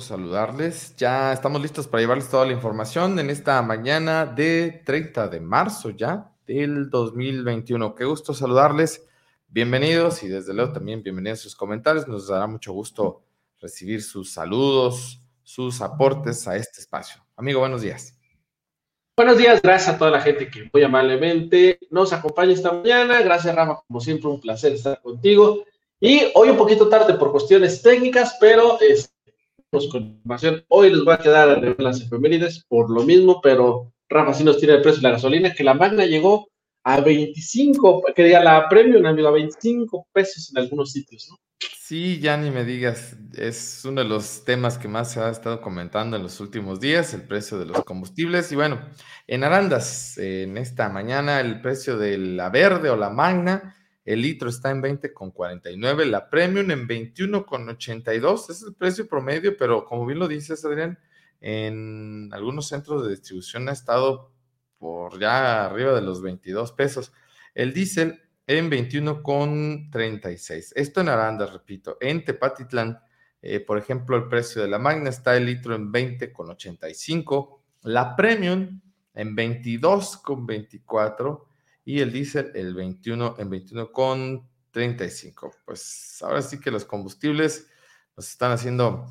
[0.00, 0.94] saludarles.
[0.96, 5.90] Ya estamos listos para llevarles toda la información en esta mañana de 30 de marzo
[5.90, 7.94] ya del 2021.
[7.94, 9.06] Qué gusto saludarles,
[9.48, 12.06] bienvenidos y desde luego también bienvenidos a sus comentarios.
[12.08, 13.22] Nos dará mucho gusto
[13.60, 17.24] recibir sus saludos, sus aportes a este espacio.
[17.36, 18.16] Amigo, buenos días.
[19.16, 23.22] Buenos días, gracias a toda la gente que muy amablemente nos acompaña esta mañana.
[23.22, 25.64] Gracias, Rafa, como siempre, un placer estar contigo.
[25.98, 29.15] Y hoy un poquito tarde por cuestiones técnicas, pero es, con
[29.84, 30.64] información.
[30.68, 34.58] Hoy les voy a quedar a las efemérides por lo mismo, pero Rafa sí nos
[34.58, 36.48] tiene el precio de la gasolina, que la Magna llegó
[36.84, 41.36] a 25, que diga la Premium, amigo, a 25 pesos en algunos sitios, ¿no?
[41.86, 45.60] Sí, ya ni me digas, es uno de los temas que más se ha estado
[45.60, 48.50] comentando en los últimos días, el precio de los combustibles.
[48.50, 48.80] Y bueno,
[49.26, 53.76] en Arandas, en esta mañana, el precio de la verde o la magna
[54.06, 59.84] el litro está en 20,49, la premium en 21,82, ese es el precio promedio, pero
[59.84, 60.96] como bien lo dices, Adrián,
[61.40, 64.30] en algunos centros de distribución ha estado
[64.78, 67.12] por ya arriba de los 22 pesos.
[67.54, 70.72] El diésel en 21,36.
[70.76, 71.96] Esto en Aranda, repito.
[72.00, 73.00] En Tepatitlán,
[73.42, 77.58] eh, por ejemplo, el precio de la magna está el litro en 20,85.
[77.82, 78.80] La premium
[79.14, 81.44] en 22,24
[81.86, 85.54] y el diésel el 21 en 21 con 35.
[85.64, 87.68] Pues ahora sí que los combustibles
[88.16, 89.06] nos están haciendo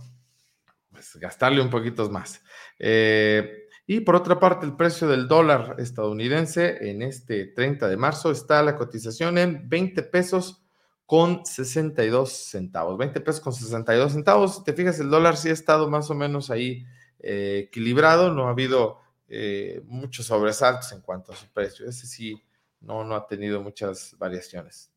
[0.91, 2.43] pues, gastarle un poquito más.
[2.77, 8.29] Eh, y por otra parte, el precio del dólar estadounidense en este 30 de marzo
[8.29, 10.61] está la cotización en 20 pesos
[11.05, 12.97] con 62 centavos.
[12.97, 14.55] 20 pesos con 62 centavos.
[14.57, 16.85] Si te fijas, el dólar sí ha estado más o menos ahí
[17.19, 18.99] eh, equilibrado, no ha habido
[19.29, 21.87] eh, muchos sobresaltos en cuanto a su precio.
[21.87, 22.41] Ese sí
[22.85, 24.91] no, no ha tenido muchas variaciones.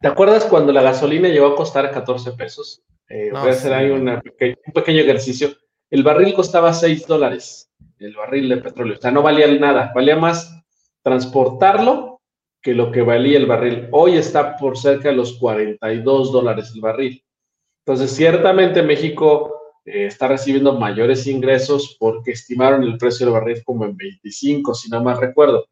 [0.00, 2.82] ¿Te acuerdas cuando la gasolina llegó a costar 14 pesos?
[3.08, 4.20] Eh, voy a hacer ahí un
[4.74, 5.48] pequeño ejercicio.
[5.90, 8.96] El barril costaba 6 dólares, el barril de petróleo.
[8.98, 10.54] O sea, no valía nada, valía más
[11.02, 12.20] transportarlo
[12.60, 13.88] que lo que valía el barril.
[13.92, 17.24] Hoy está por cerca de los 42 dólares el barril.
[17.86, 19.54] Entonces, ciertamente México
[19.84, 24.90] eh, está recibiendo mayores ingresos porque estimaron el precio del barril como en 25, si
[24.90, 25.66] no mal recuerdo.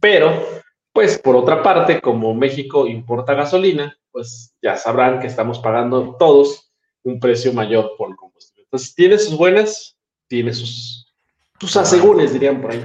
[0.00, 0.62] Pero,
[0.92, 6.72] pues por otra parte, como México importa gasolina, pues ya sabrán que estamos pagando todos
[7.02, 8.64] un precio mayor por el combustible.
[8.64, 9.96] Entonces, tiene sus buenas,
[10.28, 11.12] tiene sus,
[11.58, 12.84] sus asegúnes, dirían por ahí.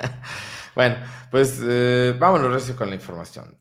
[0.74, 0.96] bueno,
[1.30, 3.58] pues eh, vámonos con la información.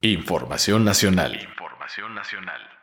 [0.00, 1.34] Información nacional.
[1.34, 2.75] Información nacional.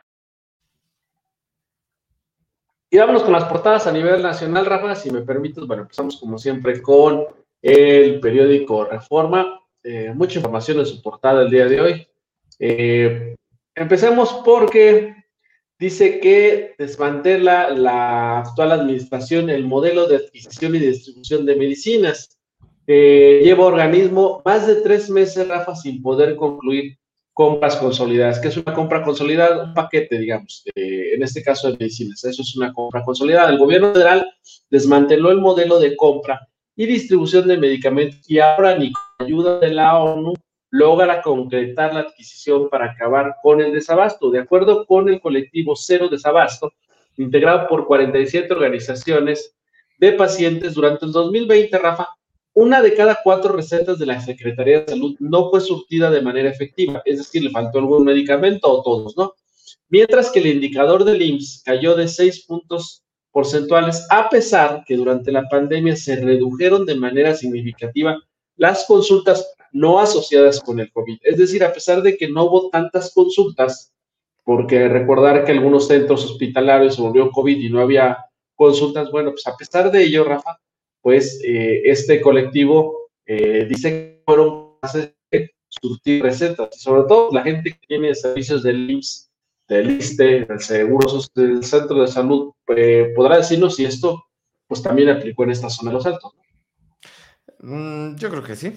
[2.94, 5.66] Y vámonos con las portadas a nivel nacional, Rafa, si me permites.
[5.66, 7.26] Bueno, empezamos como siempre con
[7.60, 9.60] el periódico Reforma.
[9.82, 12.06] Eh, mucha información en su portada el día de hoy.
[12.60, 13.34] Eh,
[13.74, 15.12] empecemos porque
[15.76, 22.38] dice que desmantela la actual administración el modelo de adquisición y distribución de medicinas.
[22.86, 26.96] Eh, lleva organismo más de tres meses, Rafa, sin poder concluir
[27.34, 28.38] compras consolidadas.
[28.38, 29.64] que es una compra consolidada?
[29.64, 32.24] Un paquete, digamos, en este caso de medicinas.
[32.24, 33.50] Eso es una compra consolidada.
[33.50, 34.26] El gobierno federal
[34.70, 39.70] desmanteló el modelo de compra y distribución de medicamentos y ahora ni con ayuda de
[39.70, 40.34] la ONU
[40.70, 44.30] logra concretar la adquisición para acabar con el desabasto.
[44.30, 46.72] De acuerdo con el colectivo Cero Desabasto,
[47.16, 49.54] integrado por 47 organizaciones
[49.98, 52.08] de pacientes durante el 2020, Rafa,
[52.54, 56.48] una de cada cuatro recetas de la Secretaría de Salud no fue surtida de manera
[56.48, 59.34] efectiva, es decir, le faltó algún medicamento o todos, ¿no?
[59.88, 65.32] Mientras que el indicador del IMSS cayó de seis puntos porcentuales, a pesar que durante
[65.32, 68.16] la pandemia se redujeron de manera significativa
[68.56, 71.18] las consultas no asociadas con el COVID.
[71.22, 73.92] Es decir, a pesar de que no hubo tantas consultas,
[74.44, 78.18] porque recordar que algunos centros hospitalarios se volvió COVID y no había
[78.54, 80.60] consultas, bueno, pues a pesar de ello, Rafa,
[81.04, 87.28] pues eh, este colectivo eh, dice que fueron capaces de surtir recetas, y sobre todo
[87.30, 89.30] la gente que tiene servicios del IMSS,
[89.68, 94.24] del ISTE, del Seguro del Centro de Salud, eh, podrá decirnos si esto
[94.66, 96.32] pues también aplicó en esta zona de los altos.
[97.60, 98.72] Mm, yo creo que sí,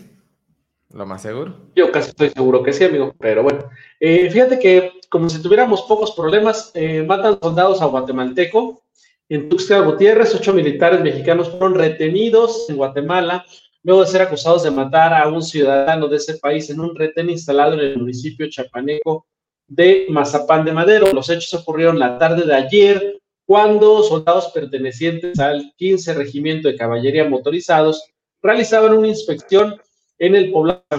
[0.91, 1.56] lo más seguro.
[1.77, 3.69] Yo casi estoy seguro que sí, amigo, pero bueno.
[4.01, 6.74] fíjate que como si tuviéramos pocos problemas,
[7.06, 8.83] matan soldados a guatemalteco
[9.29, 13.45] en Tuxtla Gutiérrez, ocho militares mexicanos fueron retenidos en Guatemala
[13.83, 17.29] luego de ser acusados de matar a un ciudadano de ese país en un retén
[17.29, 19.25] instalado en el municipio chapaneco
[19.68, 21.13] de Mazapán de Madero.
[21.13, 27.29] Los hechos ocurrieron la tarde de ayer cuando soldados pertenecientes al 15 Regimiento de Caballería
[27.29, 28.03] Motorizados
[28.41, 29.79] realizaban una inspección
[30.19, 30.97] en el poblado de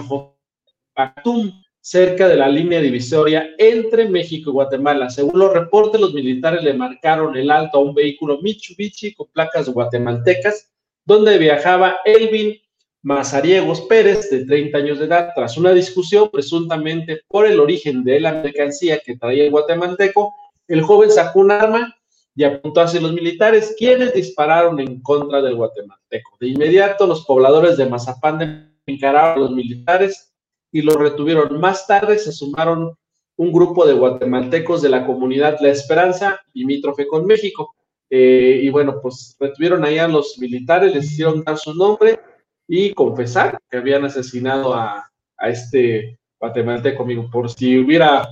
[0.95, 5.09] Pactum, cerca de la línea divisoria entre México y Guatemala.
[5.09, 9.69] Según los reportes, los militares le marcaron el alto a un vehículo Mitsubishi con placas
[9.69, 10.71] guatemaltecas,
[11.05, 12.55] donde viajaba Elvin
[13.01, 18.19] Mazariegos Pérez, de 30 años de edad, tras una discusión presuntamente por el origen de
[18.19, 20.33] la mercancía que traía el guatemalteco,
[20.67, 21.95] el joven sacó un arma
[22.35, 26.37] y apuntó hacia los militares, quienes dispararon en contra del guatemalteco.
[26.39, 30.28] De inmediato, los pobladores de Mazapán encararon a los militares
[30.71, 31.59] y los retuvieron.
[31.59, 32.95] Más tarde se sumaron
[33.39, 37.73] un grupo de guatemaltecos de la comunidad La Esperanza, limítrofe con México.
[38.09, 42.19] Eh, y bueno, pues retuvieron ahí a los militares, les hicieron dar su nombre
[42.67, 45.05] y confesar que habían asesinado a,
[45.41, 47.29] este guatemalteco, amigo.
[47.31, 48.27] Por si hubiera,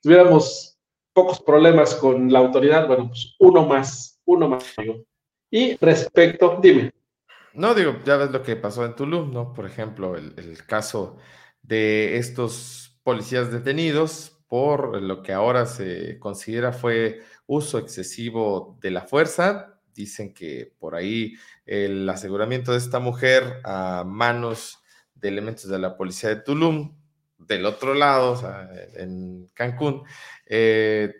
[0.00, 0.78] tuviéramos
[1.12, 5.02] pocos problemas con la autoridad, bueno, pues uno más, uno más, amigo.
[5.50, 6.92] Y respecto, dime.
[7.52, 9.52] No, digo, ya ves lo que pasó en Tulum, ¿no?
[9.52, 11.18] Por ejemplo, el, el caso
[11.66, 19.02] de estos policías detenidos por lo que ahora se considera fue uso excesivo de la
[19.02, 19.80] fuerza.
[19.94, 21.34] Dicen que por ahí
[21.64, 24.78] el aseguramiento de esta mujer a manos
[25.14, 26.96] de elementos de la policía de Tulum,
[27.38, 28.40] del otro lado,
[28.94, 30.02] en Cancún,
[30.46, 31.12] eh,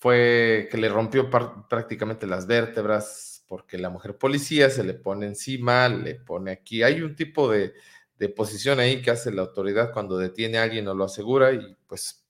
[0.00, 1.28] fue que le rompió
[1.68, 6.82] prácticamente las vértebras porque la mujer policía se le pone encima, le pone aquí.
[6.82, 7.72] Hay un tipo de,
[8.18, 11.76] de posición ahí que hace la autoridad cuando detiene a alguien o lo asegura y
[11.86, 12.26] pues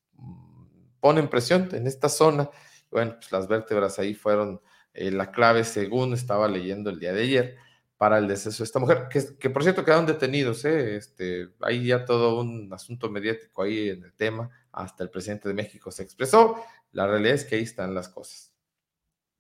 [1.01, 2.51] ponen presión en esta zona.
[2.91, 4.61] Bueno, pues las vértebras ahí fueron
[4.93, 7.57] eh, la clave según estaba leyendo el día de ayer
[7.97, 10.97] para el deceso de esta mujer, que, que por cierto quedaron detenidos, ¿eh?
[10.97, 15.55] este, hay ya todo un asunto mediático ahí en el tema, hasta el presidente de
[15.55, 16.63] México se expresó,
[16.93, 18.55] la realidad es que ahí están las cosas.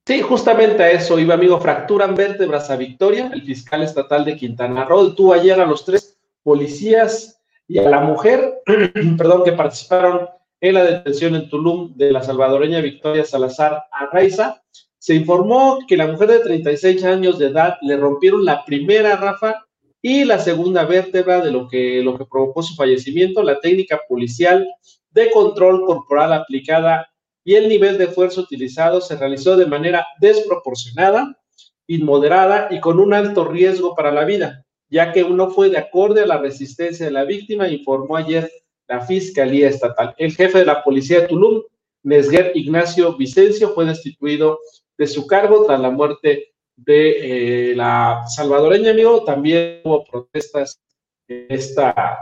[0.04, 4.84] Sí, justamente a eso iba, amigo, fracturan vértebras a Victoria, el fiscal estatal de Quintana
[4.84, 8.62] Roo, tú ayer a los tres policías y a la mujer,
[9.18, 10.28] perdón, que participaron
[10.60, 14.62] en la detención en Tulum de la salvadoreña Victoria Salazar Arraiza,
[14.98, 19.64] se informó que la mujer de 36 años de edad le rompieron la primera rafa
[20.02, 23.42] y la segunda vértebra de lo que, lo que provocó su fallecimiento.
[23.42, 24.66] La técnica policial
[25.10, 27.08] de control corporal aplicada
[27.44, 31.38] y el nivel de fuerza utilizado se realizó de manera desproporcionada,
[31.86, 36.22] inmoderada y con un alto riesgo para la vida ya que uno fue de acorde
[36.22, 38.50] a la resistencia de la víctima, informó ayer
[38.88, 40.14] la Fiscalía Estatal.
[40.16, 41.62] El jefe de la Policía de Tulum,
[42.02, 44.58] Nesguer Ignacio Vicencio, fue destituido
[44.96, 49.24] de su cargo tras la muerte de eh, la salvadoreña, amigo.
[49.24, 50.80] También hubo protestas
[51.28, 52.18] en esta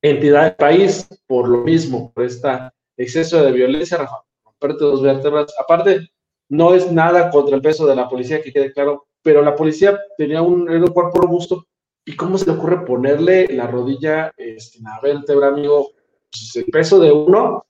[0.00, 2.48] entidad del país por lo mismo, por este
[2.96, 4.22] exceso de violencia, Rafa,
[4.60, 5.52] vértebras.
[5.58, 6.08] Aparte,
[6.48, 9.98] no es nada contra el peso de la policía, que quede claro, pero la policía
[10.16, 11.66] tenía un cuerpo robusto
[12.04, 15.92] ¿Y cómo se le ocurre ponerle la rodilla este, en la vértebra, amigo?
[16.30, 17.64] Pues el peso de uno,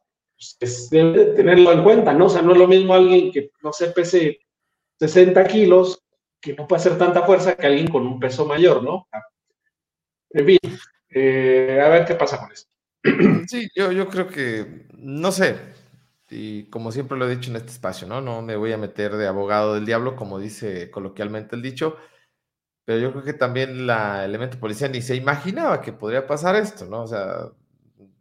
[0.59, 2.27] pues debe tenerlo en cuenta, ¿no?
[2.27, 4.41] O sea, no es lo mismo alguien que, no sé, pese
[4.99, 6.03] 60 kilos,
[6.41, 9.07] que no puede hacer tanta fuerza que alguien con un peso mayor, ¿no?
[10.31, 10.59] En fin,
[11.11, 12.71] eh, a ver qué pasa con esto.
[13.49, 15.57] Sí, yo, yo creo que, no sé,
[16.31, 18.21] y como siempre lo he dicho en este espacio, ¿no?
[18.21, 21.97] No me voy a meter de abogado del diablo, como dice coloquialmente el dicho,
[22.85, 26.87] pero yo creo que también la elemento policía ni se imaginaba que podría pasar esto,
[26.87, 27.03] ¿no?
[27.03, 27.51] O sea,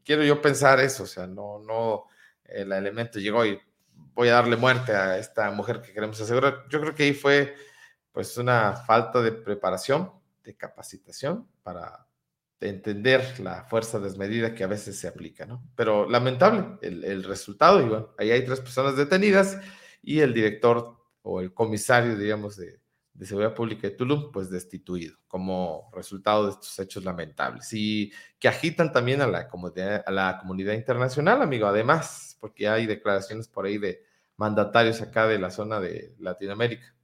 [0.04, 2.06] quiero yo pensar eso, o sea, no, no,
[2.46, 3.60] el elemento llegó y
[4.14, 6.66] voy a darle muerte a esta mujer que queremos asegurar.
[6.70, 7.56] Yo creo que ahí fue
[8.12, 10.12] pues una falta de preparación,
[10.44, 12.08] de capacitación para
[12.60, 15.64] entender la fuerza desmedida que a veces se aplica, ¿no?
[15.76, 19.58] Pero lamentable el, el resultado, y bueno, ahí hay tres personas detenidas
[20.04, 22.81] y el director o el comisario, digamos, de,
[23.22, 28.48] de Seguridad Pública de Tulum, pues destituido como resultado de estos hechos lamentables y que
[28.48, 33.68] agitan también a la comunidad, a la comunidad internacional, amigo, además, porque hay declaraciones por
[33.68, 34.02] ahí de
[34.38, 36.96] mandatarios acá de la zona de Latinoamérica.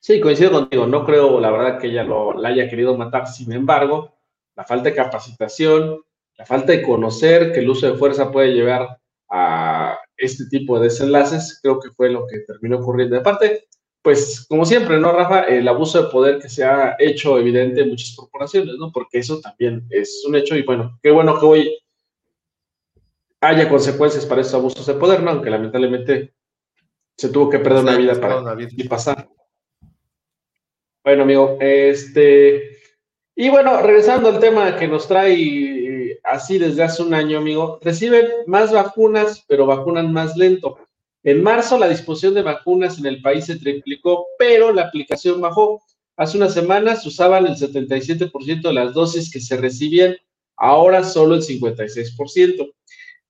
[0.00, 3.52] Sí, coincido contigo, no creo la verdad que ella lo, la haya querido matar, sin
[3.52, 4.16] embargo,
[4.54, 6.00] la falta de capacitación,
[6.38, 8.98] la falta de conocer que el uso de fuerza puede llevar
[9.28, 13.18] a este tipo de desenlaces, creo que fue lo que terminó ocurriendo.
[13.18, 13.66] Aparte,
[14.06, 15.46] pues como siempre, ¿no, Rafa?
[15.46, 18.92] El abuso de poder que se ha hecho evidente en muchas corporaciones, ¿no?
[18.92, 21.78] Porque eso también es un hecho y bueno, qué bueno que hoy
[23.40, 25.32] haya consecuencias para esos abusos de poder, ¿no?
[25.32, 26.32] Aunque lamentablemente
[27.16, 29.28] se tuvo que perder una vida para y pasar.
[31.02, 32.78] Bueno, amigo, este...
[33.34, 38.28] Y bueno, regresando al tema que nos trae así desde hace un año, amigo, reciben
[38.46, 40.78] más vacunas, pero vacunan más lento.
[41.26, 45.82] En marzo la disposición de vacunas en el país se triplicó, pero la aplicación bajó.
[46.16, 50.14] Hace unas semanas se usaban el 77% de las dosis que se recibían
[50.56, 52.72] ahora solo el 56%.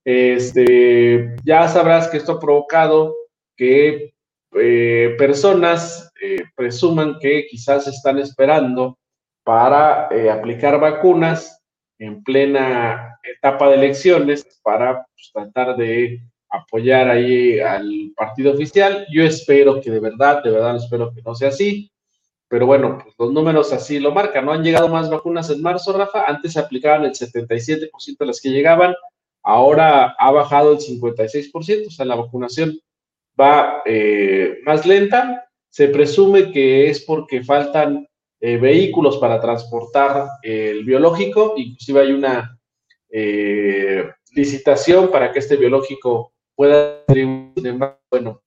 [0.04, 3.16] Este, ya sabrás que esto ha provocado
[3.56, 4.12] que
[4.52, 8.98] eh, personas eh, presuman que quizás están esperando
[9.42, 11.62] para eh, aplicar vacunas
[11.98, 16.20] en plena etapa de elecciones para pues, tratar de
[16.56, 19.06] apoyar ahí al partido oficial.
[19.12, 21.90] Yo espero que de verdad, de verdad espero que no sea así.
[22.48, 24.44] Pero bueno, pues los números así lo marcan.
[24.44, 26.24] No han llegado más vacunas en marzo, Rafa.
[26.26, 28.94] Antes se aplicaban el 77% de las que llegaban.
[29.42, 31.88] Ahora ha bajado el 56%.
[31.88, 32.78] O sea, la vacunación
[33.38, 35.48] va eh, más lenta.
[35.68, 38.06] Se presume que es porque faltan
[38.40, 41.54] eh, vehículos para transportar el biológico.
[41.56, 42.58] Inclusive hay una
[43.10, 47.04] eh, licitación para que este biológico pueda
[48.10, 48.42] bueno,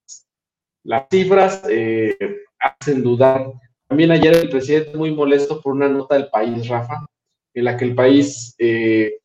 [0.83, 2.17] las cifras eh,
[2.59, 3.51] hacen dudar.
[3.87, 7.05] También ayer el presidente muy molesto por una nota del país, Rafa,
[7.53, 9.19] en la que el país eh,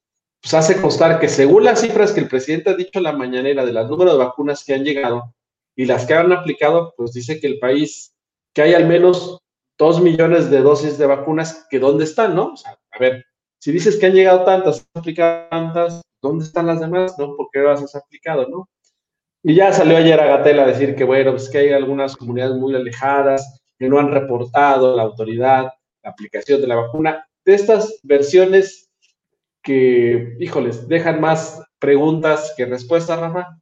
[0.45, 3.65] pues hace constar que según las cifras que el presidente ha dicho en la mañanera
[3.65, 5.35] de las números de vacunas que han llegado
[5.75, 8.15] y las que han aplicado, pues dice que el país,
[8.55, 9.39] que hay al menos
[9.79, 12.55] dos millones de dosis de vacunas, que dónde están, ¿no?
[12.93, 13.25] A ver,
[13.59, 17.17] si dices que han llegado tantas, han aplicado tantas, ¿dónde están las demás?
[17.19, 17.37] ¿No?
[17.37, 18.69] ¿Por qué las has aplicado, no?
[19.43, 22.57] Y ya salió ayer a Gatel a decir que, bueno, pues que hay algunas comunidades
[22.57, 25.69] muy alejadas que no han reportado la autoridad
[26.05, 27.27] la aplicación de la vacuna.
[27.45, 28.91] De estas versiones
[29.63, 33.59] que, híjoles, dejan más preguntas que respuestas, Rafa,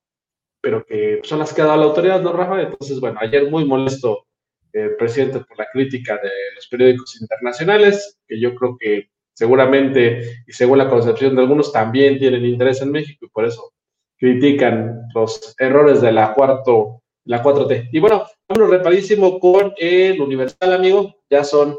[0.61, 2.61] pero que son las que ha dado la autoridad, ¿no, Rafa?
[2.63, 4.27] Entonces, bueno, ayer muy molesto
[4.73, 10.53] el presidente por la crítica de los periódicos internacionales, que yo creo que seguramente, y
[10.53, 13.73] según la concepción de algunos, también tienen interés en México y por eso
[14.17, 17.89] critican los errores de la, cuarto, la 4T.
[17.93, 21.17] Y bueno, vámonos reparísimo con el Universal, amigo.
[21.29, 21.77] Ya son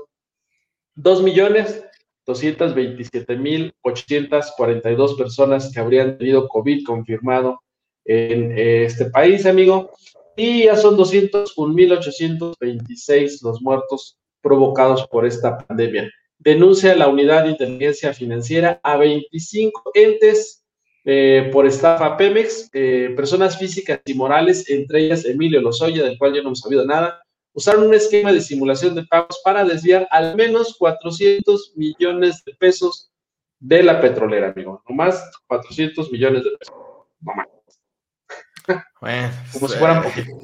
[0.96, 1.84] 2 millones
[2.26, 7.62] 227 mil 842 personas que habrían tenido COVID confirmado
[8.06, 9.92] en este país, amigo.
[10.36, 16.10] Y ya son 201 mil 826 los muertos provocados por esta pandemia.
[16.44, 20.66] Denuncia la Unidad de Inteligencia Financiera a 25 entes
[21.06, 26.34] eh, por estafa Pemex, eh, personas físicas y morales, entre ellas Emilio Lozoya, del cual
[26.34, 27.22] yo no hemos sabido nada,
[27.54, 33.10] usaron un esquema de simulación de pagos para desviar al menos 400 millones de pesos
[33.60, 34.84] de la petrolera, amigo.
[34.90, 36.76] No más 400 millones de pesos.
[37.22, 37.48] No más.
[39.00, 40.44] Bueno, Como si fueran poquitos.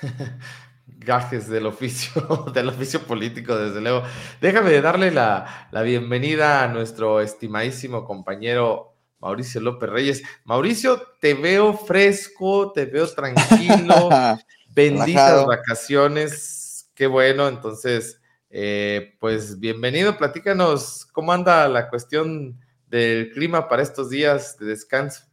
[1.04, 4.02] gajes del oficio, del oficio político, desde luego.
[4.40, 8.94] Déjame darle la, la bienvenida a nuestro estimadísimo compañero
[9.24, 10.22] Mauricio López Reyes.
[10.44, 14.10] Mauricio, te veo fresco, te veo tranquilo,
[14.68, 18.20] benditas vacaciones, qué bueno, entonces,
[18.50, 25.24] eh, pues bienvenido, platícanos cómo anda la cuestión del clima para estos días de descanso.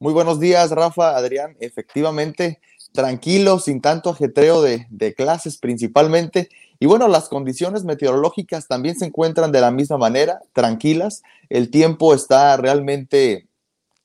[0.00, 2.60] Muy buenos días, Rafa, Adrián, efectivamente,
[2.92, 6.48] tranquilo, sin tanto ajetreo de, clases principalmente.
[6.78, 11.22] Y bueno, las condiciones meteorológicas también se encuentran de la misma manera, tranquilas.
[11.48, 13.46] El tiempo está realmente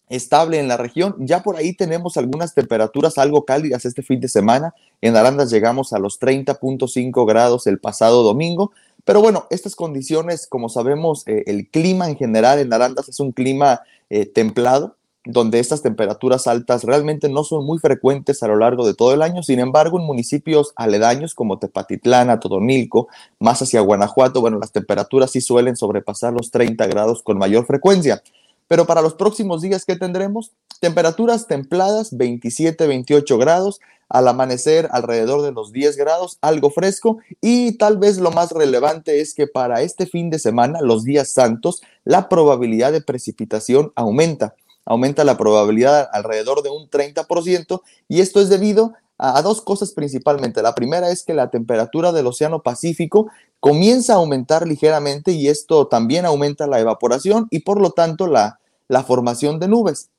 [0.09, 1.15] estable en la región.
[1.19, 4.73] Ya por ahí tenemos algunas temperaturas algo cálidas este fin de semana.
[5.01, 8.71] En Arandas llegamos a los 30.5 grados el pasado domingo.
[9.03, 13.31] Pero bueno, estas condiciones, como sabemos, eh, el clima en general en Arandas es un
[13.31, 18.85] clima eh, templado donde estas temperaturas altas realmente no son muy frecuentes a lo largo
[18.85, 19.43] de todo el año.
[19.43, 23.07] Sin embargo, en municipios aledaños como Tepatitlán, Todonilco,
[23.39, 28.21] más hacia Guanajuato, bueno, las temperaturas sí suelen sobrepasar los 30 grados con mayor frecuencia.
[28.67, 30.51] Pero para los próximos días, ¿qué tendremos?
[30.79, 33.79] Temperaturas templadas, 27, 28 grados,
[34.09, 39.19] al amanecer alrededor de los 10 grados, algo fresco y tal vez lo más relevante
[39.19, 44.53] es que para este fin de semana, los días santos, la probabilidad de precipitación aumenta
[44.85, 50.61] aumenta la probabilidad alrededor de un 30% y esto es debido a, dos cosas principalmente.
[50.61, 53.27] La primera es que la temperatura del Océano Pacífico
[53.59, 58.59] comienza a aumentar ligeramente y esto también aumenta la evaporación y por lo tanto la,
[58.87, 60.09] la formación de nubes.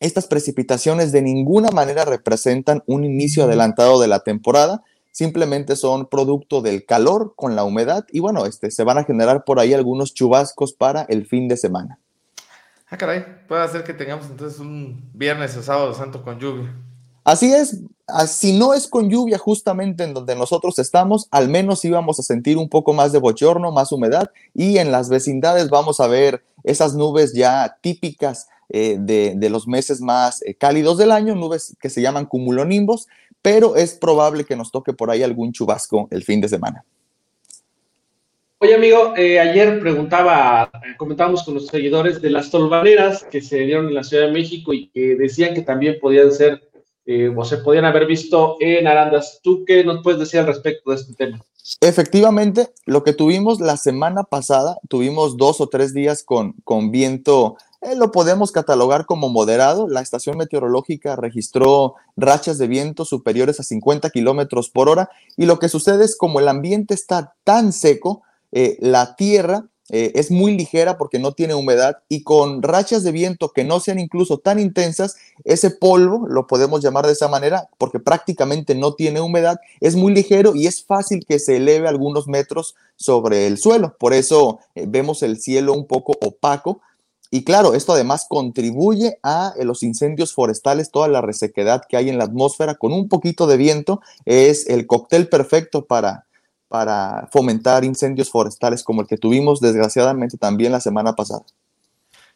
[0.00, 6.60] Estas precipitaciones de ninguna manera representan un inicio adelantado de la temporada, simplemente son producto
[6.60, 10.12] del calor con la humedad y bueno, este, se van a generar por ahí algunos
[10.12, 12.00] chubascos para el fin de semana.
[12.92, 16.76] Ah, caray, puede ser que tengamos entonces un viernes o sábado santo con lluvia.
[17.24, 21.82] Así es, ah, si no es con lluvia justamente en donde nosotros estamos, al menos
[21.86, 26.00] íbamos a sentir un poco más de bochorno, más humedad y en las vecindades vamos
[26.00, 31.34] a ver esas nubes ya típicas eh, de, los meses más eh, cálidos del año,
[31.34, 33.08] nubes que se llaman cumulonimbos,
[33.40, 36.84] pero es probable que nos toque por ahí algún chubasco el fin de semana.
[38.62, 43.88] Oye, amigo, eh, ayer preguntaba, comentábamos con los seguidores de las tolvaneras que se dieron
[43.88, 46.70] en la Ciudad de México y que decían que también podían ser
[47.04, 49.40] eh, o se podían haber visto en Arandas.
[49.42, 51.40] ¿Tú qué nos puedes decir al respecto de este tema?
[51.80, 57.56] Efectivamente, lo que tuvimos la semana pasada, tuvimos dos o tres días con, con viento,
[57.80, 59.88] eh, lo podemos catalogar como moderado.
[59.88, 65.58] La estación meteorológica registró rachas de viento superiores a 50 kilómetros por hora y lo
[65.58, 70.56] que sucede es como el ambiente está tan seco, eh, la tierra eh, es muy
[70.56, 74.58] ligera porque no tiene humedad y con rachas de viento que no sean incluso tan
[74.58, 79.94] intensas, ese polvo, lo podemos llamar de esa manera, porque prácticamente no tiene humedad, es
[79.94, 83.94] muy ligero y es fácil que se eleve algunos metros sobre el suelo.
[83.98, 86.80] Por eso eh, vemos el cielo un poco opaco.
[87.30, 92.18] Y claro, esto además contribuye a los incendios forestales, toda la resequedad que hay en
[92.18, 96.26] la atmósfera con un poquito de viento, es el cóctel perfecto para,
[96.72, 101.42] para fomentar incendios forestales como el que tuvimos desgraciadamente también la semana pasada.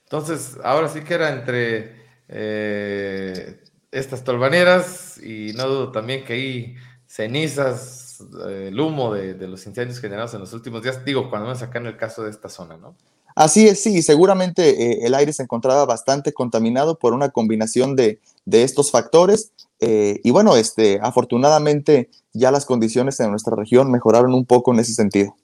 [0.04, 1.96] Entonces, ahora sí que era entre
[2.28, 9.48] eh, estas tolvaneras y no dudo también que hay cenizas, eh, el humo de, de,
[9.48, 12.50] los incendios generados en los últimos días, digo, cuando me sacan el caso de esta
[12.50, 12.94] zona, ¿no?
[13.34, 18.20] Así es, sí, seguramente eh, el aire se encontraba bastante contaminado por una combinación de,
[18.44, 19.52] de estos factores.
[19.80, 24.80] Eh, y bueno, este, afortunadamente ya las condiciones en nuestra región mejoraron un poco en
[24.80, 25.36] ese sentido.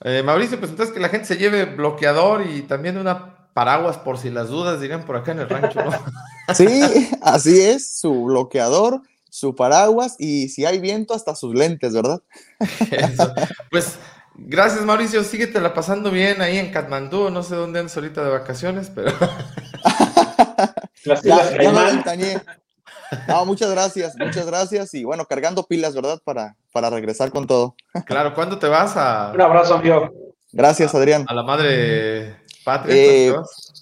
[0.00, 4.18] Eh, Mauricio, pues entonces que la gente se lleve bloqueador y también una paraguas por
[4.18, 5.92] si las dudas, dirían por acá en el rancho, ¿no?
[6.54, 12.20] Sí, así es, su bloqueador, su paraguas y si hay viento, hasta sus lentes, ¿verdad?
[12.90, 13.32] Eso.
[13.70, 13.98] Pues
[14.34, 15.22] Gracias, Mauricio.
[15.24, 17.30] Síguete la pasando bien ahí en Katmandú.
[17.30, 19.12] No sé dónde andas ahorita de vacaciones, pero.
[21.04, 22.40] Las ya, ya me
[23.28, 24.94] no, muchas gracias, muchas gracias.
[24.94, 26.20] Y bueno, cargando pilas, ¿verdad?
[26.24, 27.74] Para, para regresar con todo.
[28.06, 29.32] Claro, ¿cuándo te vas a.
[29.34, 30.10] Un abrazo, amigo.
[30.52, 31.24] Gracias, Adrián.
[31.28, 32.94] A la madre patria.
[32.94, 33.34] Eh,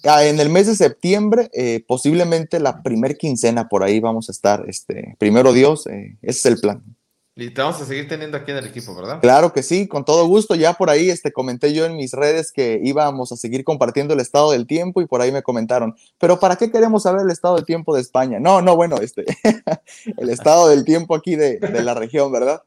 [0.03, 4.63] en el mes de septiembre, eh, posiblemente la primer quincena por ahí vamos a estar.
[4.67, 6.83] Este, primero Dios, eh, ese es el plan.
[7.35, 9.21] Y te vamos a seguir teniendo aquí en el equipo, ¿verdad?
[9.21, 10.53] Claro que sí, con todo gusto.
[10.55, 14.19] Ya por ahí este, comenté yo en mis redes que íbamos a seguir compartiendo el
[14.19, 17.55] estado del tiempo y por ahí me comentaron, pero ¿para qué queremos saber el estado
[17.55, 18.39] del tiempo de España?
[18.39, 19.25] No, no, bueno, este,
[20.17, 22.63] el estado del tiempo aquí de, de la región, ¿verdad?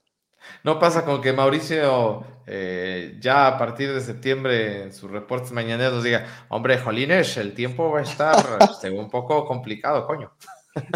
[0.62, 6.05] No pasa con que Mauricio eh, ya a partir de septiembre en sus reportes mañaneros
[6.05, 10.33] diga, hombre, Jolines, el tiempo va a estar este, un poco complicado, coño.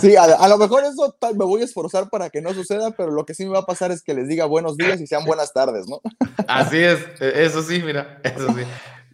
[0.01, 3.25] Sí, a, lo mejor eso me voy a esforzar para que no suceda, pero lo
[3.25, 5.53] que sí me va a pasar es que les diga buenos días y sean buenas
[5.53, 6.01] tardes, ¿no?
[6.49, 8.63] Así es, e, eso sí, mira, eso sí.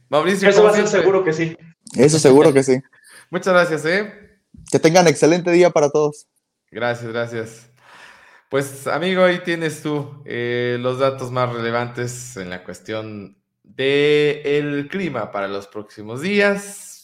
[0.08, 0.48] Mauricio.
[0.48, 1.56] Eso va a ser seguro que sí.
[1.96, 2.80] Eso seguro que sí.
[3.30, 4.38] Muchas gracias, ¿eh?
[4.70, 6.26] Que tengan excelente día para todos.
[6.70, 7.70] Gracias, gracias.
[8.48, 14.88] Pues, amigo, ahí tienes tú eh, los datos más relevantes en la cuestión del el
[14.88, 16.94] clima para los próximos días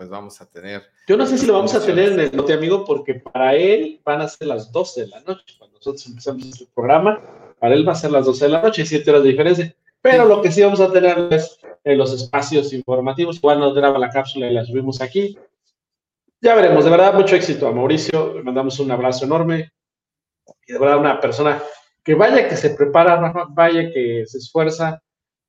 [0.00, 0.82] pues vamos a tener.
[1.10, 4.00] Yo no sé si lo vamos a tener en el norte, amigo, porque para él
[4.04, 5.56] van a ser las 12 de la noche.
[5.58, 7.20] Cuando nosotros empezamos este programa,
[7.58, 9.74] para él va a ser las 12 de la noche, 7 horas de diferencia.
[10.00, 13.38] Pero lo que sí vamos a tener es en los espacios informativos.
[13.38, 15.36] Igual nos graba la cápsula y la subimos aquí.
[16.40, 18.34] Ya veremos, de verdad, mucho éxito a Mauricio.
[18.34, 19.72] Le mandamos un abrazo enorme.
[20.64, 21.60] Y de verdad, una persona
[22.04, 25.02] que vaya que se prepara, vaya que se esfuerza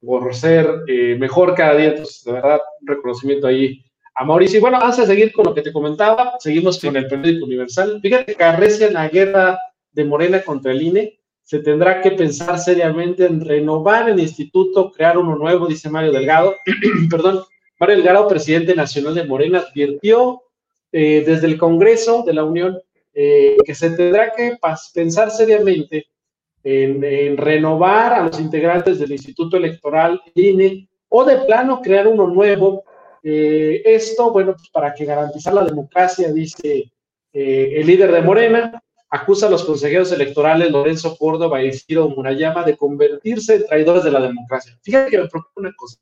[0.04, 1.90] por ser eh, mejor cada día.
[1.90, 4.58] Entonces, de verdad, un reconocimiento ahí a Mauricio.
[4.58, 8.00] Y bueno, antes de seguir con lo que te comentaba, seguimos con el periódico universal.
[8.02, 9.60] Fíjate que arrecia la guerra
[9.92, 11.20] de Morena contra el INE.
[11.44, 16.56] Se tendrá que pensar seriamente en renovar el instituto, crear uno nuevo, dice Mario Delgado.
[17.10, 17.44] Perdón,
[17.80, 20.44] Mario Delgado, presidente nacional de Morena, advirtió
[20.92, 22.80] eh, desde el Congreso de la Unión
[23.14, 24.58] eh, que se tendrá que
[24.94, 26.08] pensar seriamente
[26.64, 32.28] en, en, renovar a los integrantes del Instituto Electoral INE o de plano crear uno
[32.28, 32.84] nuevo
[33.24, 36.92] eh, esto, bueno, pues para que garantizar la democracia, dice
[37.34, 42.64] eh, el líder de Morena, acusa a los consejeros electorales Lorenzo Córdoba y Ciro Murayama
[42.64, 44.78] de convertirse en traidores de la democracia.
[44.82, 46.00] Fíjate que me preocupa una cosa.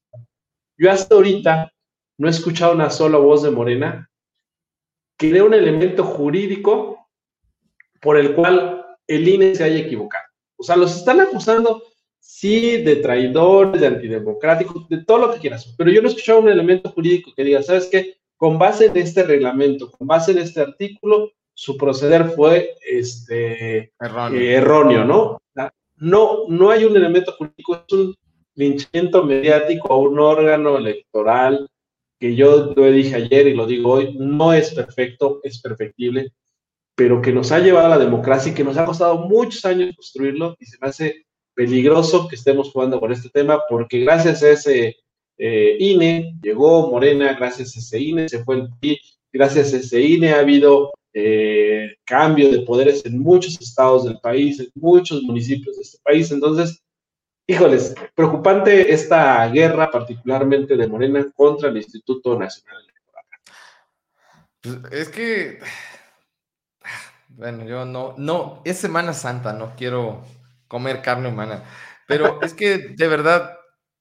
[0.78, 1.74] Yo hasta ahorita
[2.18, 4.10] no he escuchado una sola voz de Morena
[5.18, 7.10] que dé un elemento jurídico
[8.00, 10.26] por el cual el INE se haya equivocado.
[10.56, 11.84] O sea, los están acusando
[12.20, 16.40] sí, de traidores, de antidemocráticos, de todo lo que quieras, pero yo no he escuchado
[16.40, 18.18] un elemento jurídico que diga, ¿sabes qué?
[18.38, 25.04] Con base en este reglamento, con base en este artículo, su proceder fue este, erróneo.
[25.04, 25.42] ¿no?
[25.98, 28.16] No, no hay un elemento jurídico, es un
[28.56, 31.70] linchamiento mediático a un órgano electoral
[32.20, 36.32] que yo lo dije ayer y lo digo hoy, no es perfecto, es perfectible,
[36.96, 39.96] pero que nos ha llevado a la democracia y que nos ha costado muchos años
[39.96, 41.26] construirlo y se me hace
[41.60, 44.96] peligroso que estemos jugando con este tema, porque gracias a ese
[45.38, 48.98] eh, INE llegó Morena, gracias a ese INE se fue el PRI,
[49.34, 54.62] gracias a ese INE ha habido eh, cambio de poderes en muchos estados del país,
[54.62, 56.32] en muchos municipios de este país.
[56.32, 56.82] Entonces,
[57.46, 63.26] híjoles, preocupante esta guerra, particularmente de Morena, contra el Instituto Nacional Electoral.
[64.62, 65.60] Pues es que,
[67.28, 70.24] bueno, yo no, no, es Semana Santa, no quiero
[70.70, 71.66] comer carne humana,
[72.08, 73.58] pero es que de verdad,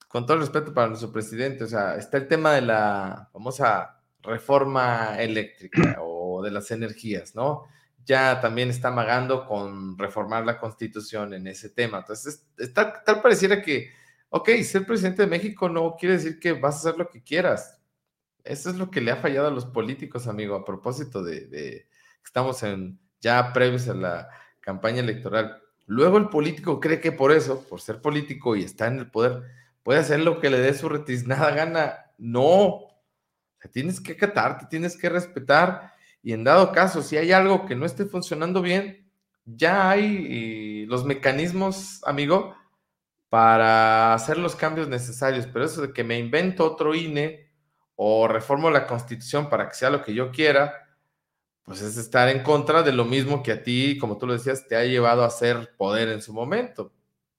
[0.06, 4.00] con todo el respeto para nuestro presidente, o sea, está el tema de la famosa
[4.22, 7.64] reforma eléctrica o de las energías, ¿no?
[8.04, 11.98] Ya también está amagando con reformar la constitución en ese tema.
[11.98, 13.90] Entonces, tal, tal pareciera que,
[14.30, 17.78] ok, ser presidente de México no quiere decir que vas a hacer lo que quieras.
[18.44, 21.88] Eso es lo que le ha fallado a los políticos, amigo, a propósito de, de
[22.24, 24.28] estamos en ya previos a la
[24.60, 25.62] campaña electoral.
[25.88, 29.42] Luego el político cree que por eso, por ser político y está en el poder,
[29.82, 32.12] puede hacer lo que le dé su retiznada gana.
[32.18, 32.80] No,
[33.58, 37.64] te tienes que acatar, te tienes que respetar y en dado caso, si hay algo
[37.64, 39.10] que no esté funcionando bien,
[39.46, 42.54] ya hay los mecanismos, amigo,
[43.30, 45.46] para hacer los cambios necesarios.
[45.46, 47.48] Pero eso de que me invento otro INE
[47.96, 50.87] o reformo la constitución para que sea lo que yo quiera,
[51.68, 54.66] pues es estar en contra de lo mismo que a ti, como tú lo decías,
[54.66, 56.92] te ha llevado a ser poder en su momento,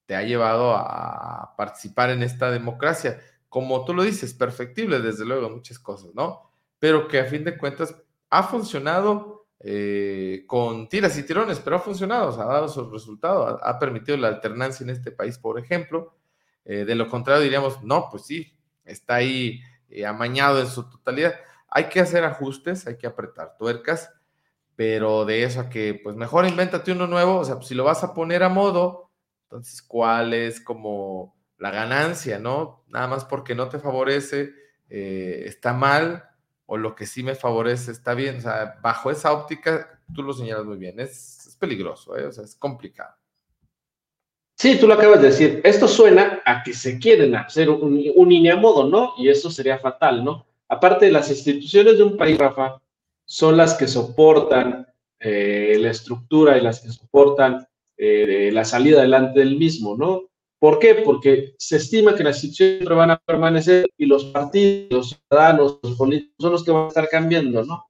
[0.06, 5.50] te ha llevado a participar en esta democracia como tú lo dices, perfectible, desde luego,
[5.50, 6.50] muchas cosas, ¿no?
[6.78, 7.94] Pero que a fin de cuentas
[8.30, 13.78] ha funcionado eh, con tiras y tirones, pero ha funcionado, ha dado su resultado, ha,
[13.80, 16.16] permitido la alternancia en este país, por ejemplo.
[16.64, 21.34] Eh, de lo contrario, diríamos, no, pues sí, está ahí eh, amañado en su totalidad.
[21.68, 24.10] Hay que hacer ajustes, hay que apretar tuercas,
[24.76, 27.84] pero de eso a que, pues mejor invéntate uno nuevo, o sea, pues, si lo
[27.84, 29.10] vas a poner a modo,
[29.44, 32.84] entonces, ¿cuál es como la ganancia, ¿no?
[32.88, 34.54] Nada más porque no te favorece,
[34.88, 36.24] eh, está mal,
[36.66, 38.38] o lo que sí me favorece está bien.
[38.38, 42.24] O sea, bajo esa óptica, tú lo señalas muy bien, es, peligroso, ¿eh?
[42.24, 43.14] o sea, es complicado.
[44.56, 45.60] Sí, tú lo acabas de decir.
[45.64, 49.14] Esto suena a que se quieren hacer un, un modo, ¿no?
[49.18, 50.46] Y eso sería fatal, ¿no?
[50.68, 52.80] Aparte, las instituciones de un país, Rafa,
[53.30, 54.88] son las que soportan
[55.20, 57.64] eh, la estructura y las que soportan
[58.02, 60.30] la salida adelante del mismo, ¿no?
[60.58, 60.96] ¿Por qué?
[60.96, 65.96] Porque se estima que las instituciones van a permanecer y los partidos, los ciudadanos, los
[65.96, 67.84] políticos son los que van a estar cambiando, ¿no?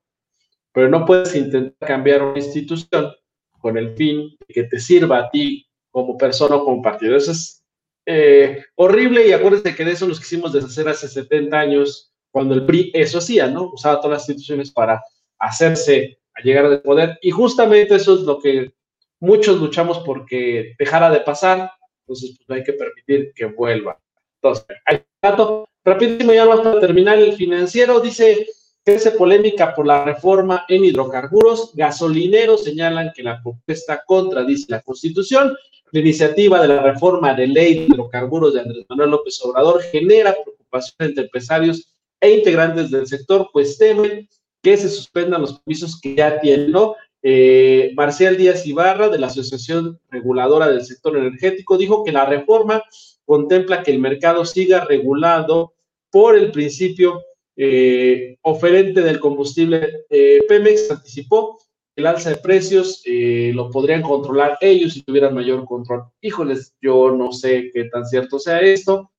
[0.72, 3.12] Pero no puedes intentar cambiar una institución
[3.60, 7.16] con el fin de que te sirva a ti como persona o como partido.
[7.16, 7.64] Eso es
[8.04, 12.66] eh, horrible y acuérdense que de eso nos quisimos deshacer hace 70 años cuando el
[12.66, 13.70] PRI eso hacía, ¿no?
[13.72, 15.00] Usaba todas las instituciones para
[15.40, 17.18] hacerse a llegar al poder.
[17.22, 18.72] Y justamente eso es lo que
[19.18, 21.72] muchos luchamos porque dejara de pasar
[22.10, 23.98] entonces pues, hay que permitir que vuelva.
[24.42, 25.68] Entonces, hay dato.
[25.84, 28.46] Rapidísimo ya vamos para terminar el financiero, dice
[28.84, 35.54] crece polémica por la reforma en hidrocarburos, gasolineros señalan que la propuesta contradice la Constitución,
[35.92, 40.34] la iniciativa de la reforma de ley de hidrocarburos de Andrés Manuel López Obrador genera
[40.42, 44.28] preocupación entre empresarios e integrantes del sector, pues temen
[44.62, 46.94] que se suspendan los permisos que ya tienen, ¿no?
[47.22, 52.82] Eh, Marcial Díaz Ibarra, de la Asociación Reguladora del Sector Energético, dijo que la reforma
[53.24, 55.74] contempla que el mercado siga regulado
[56.10, 57.22] por el principio
[57.56, 60.04] eh, oferente del combustible.
[60.08, 61.58] Eh, Pemex anticipó
[61.94, 66.04] que el alza de precios lo podrían controlar ellos si tuvieran mayor control.
[66.20, 69.10] Híjoles, yo no sé qué tan cierto sea esto.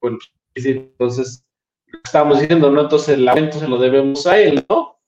[0.00, 0.18] Bueno,
[0.54, 1.44] entonces,
[2.04, 2.82] estamos diciendo, ¿no?
[2.82, 4.98] Entonces el lamento se lo debemos a él, ¿no?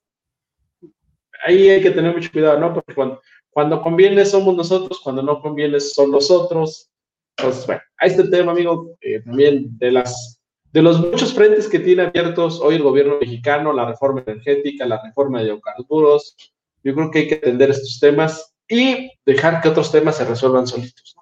[1.44, 2.72] ahí hay que tener mucho cuidado, ¿no?
[2.74, 6.90] Porque cuando, cuando conviene somos nosotros, cuando no conviene son los otros.
[7.36, 10.36] Entonces, bueno, ahí está el tema, amigo, eh, también de las
[10.72, 15.02] de los muchos frentes que tiene abiertos hoy el gobierno mexicano, la reforma energética, la
[15.02, 16.36] reforma de hidrocarburos.
[16.84, 20.68] Yo creo que hay que atender estos temas y dejar que otros temas se resuelvan
[20.68, 21.16] solitos.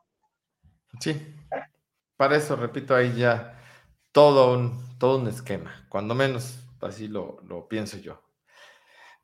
[1.00, 1.16] Sí,
[2.18, 3.57] para eso, repito, ahí ya
[4.12, 8.22] todo un, todo un esquema, cuando menos así lo, lo pienso yo.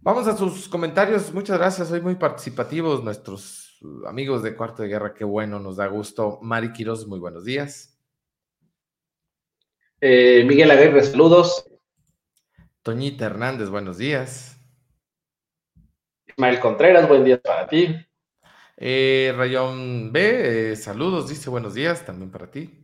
[0.04, 1.32] Vamos a sus comentarios.
[1.32, 1.88] Muchas gracias.
[1.88, 5.14] Soy muy participativos nuestros amigos de Cuarto de Guerra.
[5.14, 6.38] Qué bueno, nos da gusto.
[6.42, 7.98] Mari Quiroz, muy buenos días.
[10.02, 11.66] Eh, Miguel Aguirre, saludos.
[12.82, 14.60] Toñita Hernández, buenos días.
[16.26, 17.96] Ismael Contreras, buen día para ti.
[18.76, 22.83] Eh, Rayón B, eh, saludos, dice buenos días también para ti.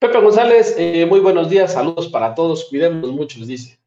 [0.00, 0.76] Pepe González,
[1.08, 3.78] muy buenos días, saludos para todos, cuidemos mucho, les dice.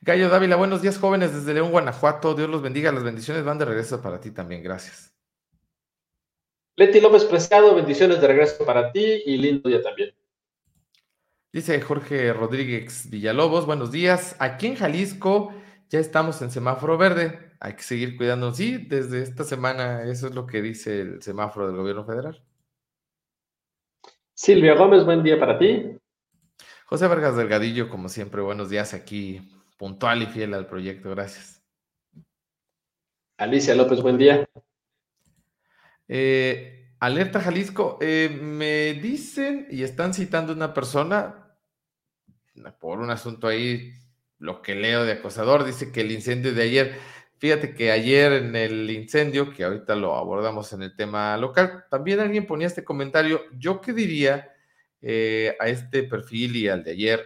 [0.00, 2.34] Gallo Dávila, buenos días jóvenes desde León, Guanajuato.
[2.34, 5.14] Dios los bendiga, las bendiciones van de regreso para ti también, gracias.
[6.74, 10.12] Leti López Preciado, bendiciones de regreso para ti y lindo día también.
[11.52, 14.34] Dice Jorge Rodríguez Villalobos, buenos días.
[14.40, 15.54] Aquí en Jalisco
[15.90, 17.52] ya estamos en semáforo verde.
[17.60, 18.56] Hay que seguir cuidándonos.
[18.56, 22.42] Sí, desde esta semana eso es lo que dice el semáforo del gobierno federal.
[24.34, 25.96] Silvia Gómez, buen día para ti.
[26.86, 29.40] José Vargas Delgadillo, como siempre, buenos días aquí,
[29.78, 31.10] puntual y fiel al proyecto.
[31.10, 31.62] Gracias.
[33.38, 34.44] Alicia López, buen día.
[36.08, 41.56] Eh, Alerta Jalisco, eh, me dicen y están citando una persona
[42.80, 43.92] por un asunto ahí,
[44.38, 46.98] lo que leo de acosador, dice que el incendio de ayer,
[47.44, 52.18] fíjate que ayer en el incendio, que ahorita lo abordamos en el tema local, también
[52.20, 54.50] alguien ponía este comentario, yo qué diría
[55.02, 57.22] eh, a este perfil y al de ayer,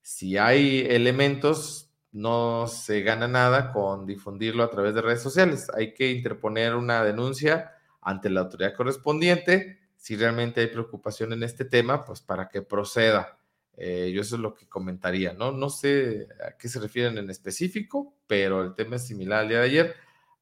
[0.00, 5.92] si hay elementos, no se gana nada con difundirlo a través de redes sociales, hay
[5.92, 12.06] que interponer una denuncia ante la autoridad correspondiente, si realmente hay preocupación en este tema,
[12.06, 13.37] pues para que proceda.
[13.80, 15.52] Eh, yo eso es lo que comentaría, ¿no?
[15.52, 19.58] No sé a qué se refieren en específico, pero el tema es similar al día
[19.58, 19.96] de ayer.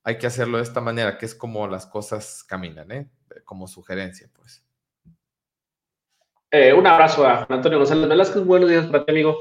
[0.04, 3.10] Hay que hacerlo de esta manera, que es como las cosas caminan, ¿eh?
[3.44, 4.64] Como sugerencia, pues.
[6.50, 8.42] Eh, un abrazo a Antonio González Velázquez.
[8.42, 9.36] Buenos días para ti, amigo.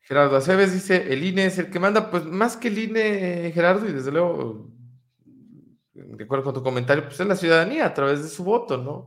[0.00, 3.88] Gerardo Aceves dice, el INE es el que manda, pues más que el INE, Gerardo,
[3.88, 4.72] y desde luego
[5.94, 9.06] de acuerdo con tu comentario, pues es la ciudadanía a través de su voto, ¿no?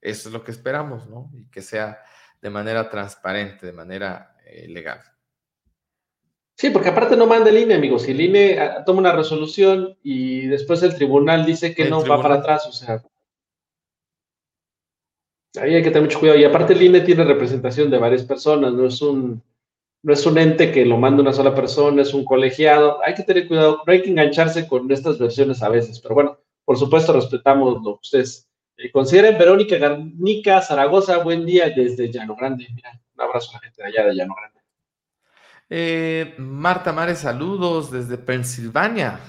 [0.00, 1.30] eso es lo que esperamos, ¿no?
[1.32, 2.02] Y que sea
[2.44, 5.00] de manera transparente, de manera eh, legal.
[6.58, 8.02] Sí, porque aparte no manda el INE, amigos.
[8.02, 12.20] Si el INE ah, toma una resolución y después el tribunal dice que no va
[12.20, 13.02] para atrás, o sea.
[15.58, 16.38] Ahí hay que tener mucho cuidado.
[16.38, 19.42] Y aparte el INE tiene representación de varias personas, no es un
[20.02, 23.02] no es un ente que lo manda una sola persona, es un colegiado.
[23.02, 26.38] Hay que tener cuidado, no hay que engancharse con estas versiones a veces, pero bueno,
[26.66, 28.50] por supuesto respetamos lo que ustedes
[28.86, 29.38] eh, consideren.
[29.38, 32.66] Verónica Garnica Zaragoza, buen día desde Llano Grande.
[32.74, 34.60] Mira, un abrazo a la gente de allá de Llano Grande.
[35.70, 39.20] Eh, Marta Mares, saludos desde Pensilvania.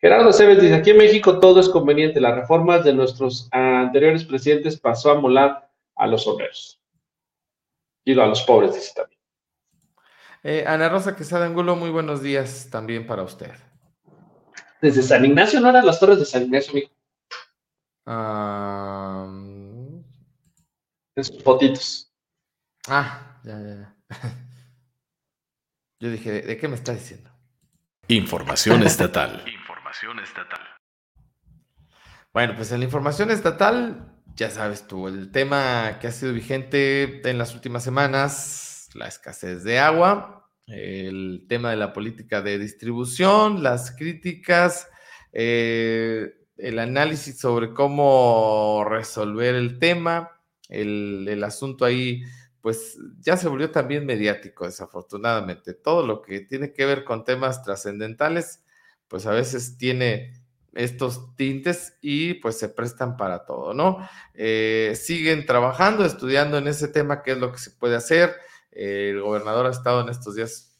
[0.00, 2.20] Gerardo Cebes dice, aquí en México todo es conveniente.
[2.20, 6.80] Las reformas de nuestros anteriores presidentes pasó a molar a los obreros
[8.04, 9.20] y a los pobres, dice también.
[10.44, 13.50] Eh, Ana Rosa Quesada Angulo, muy buenos días también para usted.
[14.80, 16.90] Desde San Ignacio, ¿no eran las torres de San Ignacio, amigo?
[18.10, 20.04] En
[21.24, 22.12] sus fotitos.
[22.88, 23.96] Ah, ya, ya, ya.
[26.00, 27.30] Yo dije, ¿de qué me está diciendo?
[28.08, 29.44] Información estatal.
[29.52, 30.60] Información estatal.
[32.32, 37.28] Bueno, pues en la información estatal ya sabes tú, el tema que ha sido vigente
[37.28, 43.64] en las últimas semanas, la escasez de agua, el tema de la política de distribución,
[43.64, 44.88] las críticas,
[45.32, 52.22] eh, el análisis sobre cómo resolver el tema, el, el asunto ahí,
[52.60, 55.72] pues ya se volvió también mediático, desafortunadamente.
[55.72, 58.64] Todo lo que tiene que ver con temas trascendentales,
[59.06, 60.34] pues a veces tiene
[60.74, 64.08] estos tintes y pues se prestan para todo, ¿no?
[64.34, 68.34] Eh, siguen trabajando, estudiando en ese tema, qué es lo que se puede hacer.
[68.72, 70.78] el gobernador ha estado en estos días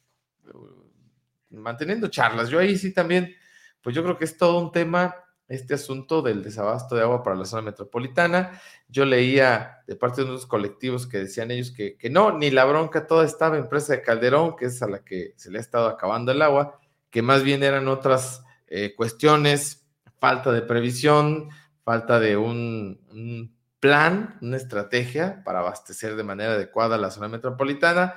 [0.53, 2.49] uh, manteniendo charlas.
[2.49, 3.35] Yo ahí sí también,
[3.81, 5.15] pues yo creo que es todo un tema
[5.49, 8.61] este asunto del desabasto de agua para la zona metropolitana.
[8.89, 12.65] Yo leía de parte de unos colectivos que decían ellos que, que no, ni la
[12.67, 15.61] bronca toda estaba en presa de Calderón, que es a la que se le ha
[15.61, 16.79] estado acabando el agua,
[17.11, 19.87] que más bien eran otras eh, cuestiones,
[20.19, 21.49] falta de previsión,
[21.85, 28.15] falta de un, plan, una estrategia para abastecer de manera adecuada la zona metropolitana.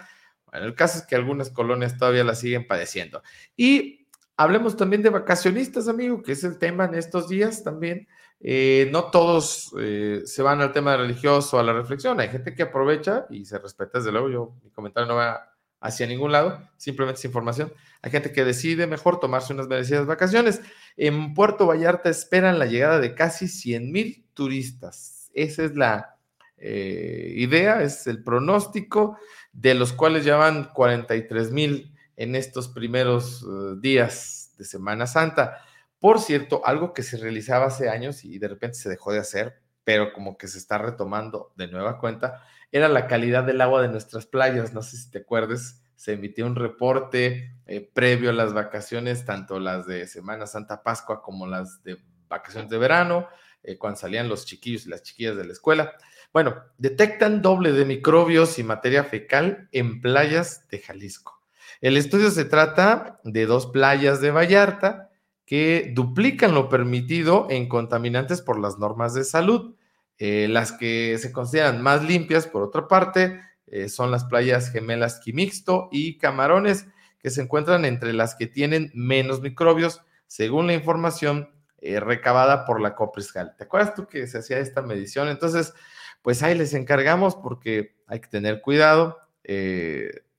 [0.47, 3.21] Bueno, el caso es que algunas colonias todavía la siguen padeciendo.
[3.55, 4.00] Y
[4.43, 8.07] hablemos también de vacacionistas, amigo, que es el tema en estos días también.
[8.39, 12.19] Eh, no todos eh, se van al tema religioso, a la reflexión.
[12.19, 14.29] Hay gente que aprovecha y se respeta, desde luego.
[14.29, 17.73] Yo, mi comentario no va hacia ningún lado, simplemente es información.
[18.01, 20.61] Hay gente que decide mejor tomarse unas merecidas vacaciones.
[20.95, 25.29] En Puerto Vallarta esperan la llegada de casi 100 mil turistas.
[25.33, 26.17] Esa es la
[26.57, 29.17] eh, idea, es el pronóstico,
[29.51, 31.90] de los cuales ya van 43 mil
[32.21, 35.57] en estos primeros eh, días de Semana Santa.
[35.99, 39.59] Por cierto, algo que se realizaba hace años y de repente se dejó de hacer,
[39.83, 43.87] pero como que se está retomando de nueva cuenta, era la calidad del agua de
[43.87, 44.71] nuestras playas.
[44.71, 49.59] No sé si te acuerdes, se emitió un reporte eh, previo a las vacaciones, tanto
[49.59, 53.27] las de Semana Santa Pascua como las de vacaciones de verano,
[53.63, 55.93] eh, cuando salían los chiquillos y las chiquillas de la escuela.
[56.31, 61.40] Bueno, detectan doble de microbios y materia fecal en playas de Jalisco.
[61.81, 65.09] El estudio se trata de dos playas de Vallarta
[65.47, 69.75] que duplican lo permitido en contaminantes por las normas de salud.
[70.19, 75.19] Eh, las que se consideran más limpias, por otra parte, eh, son las playas gemelas
[75.19, 76.85] Quimixto y Camarones,
[77.17, 82.79] que se encuentran entre las que tienen menos microbios, según la información eh, recabada por
[82.79, 83.55] la Copriscal.
[83.57, 85.29] ¿Te acuerdas tú que se hacía esta medición?
[85.29, 85.73] Entonces,
[86.21, 89.17] pues ahí les encargamos porque hay que tener cuidado.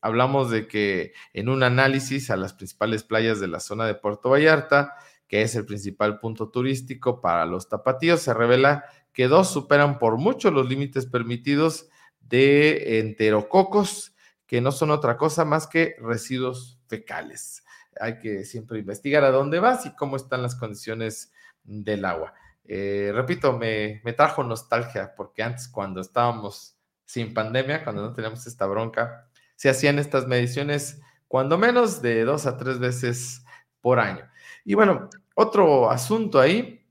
[0.02, 4.28] Hablamos de que en un análisis a las principales playas de la zona de Puerto
[4.28, 4.94] Vallarta,
[5.28, 8.84] que es el principal punto turístico para los tapatíos, se revela
[9.14, 11.88] que dos superan por mucho los límites permitidos
[12.20, 14.14] de enterococos,
[14.46, 17.64] que no son otra cosa más que residuos fecales.
[18.00, 22.34] Hay que siempre investigar a dónde vas y cómo están las condiciones del agua.
[22.64, 28.46] Eh, repito, me, me trajo nostalgia porque antes cuando estábamos sin pandemia, cuando no teníamos
[28.46, 29.28] esta bronca,
[29.62, 33.44] se hacían estas mediciones cuando menos de dos a tres veces
[33.80, 34.28] por año.
[34.64, 36.84] Y bueno, otro asunto ahí,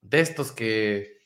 [0.00, 1.18] de estos que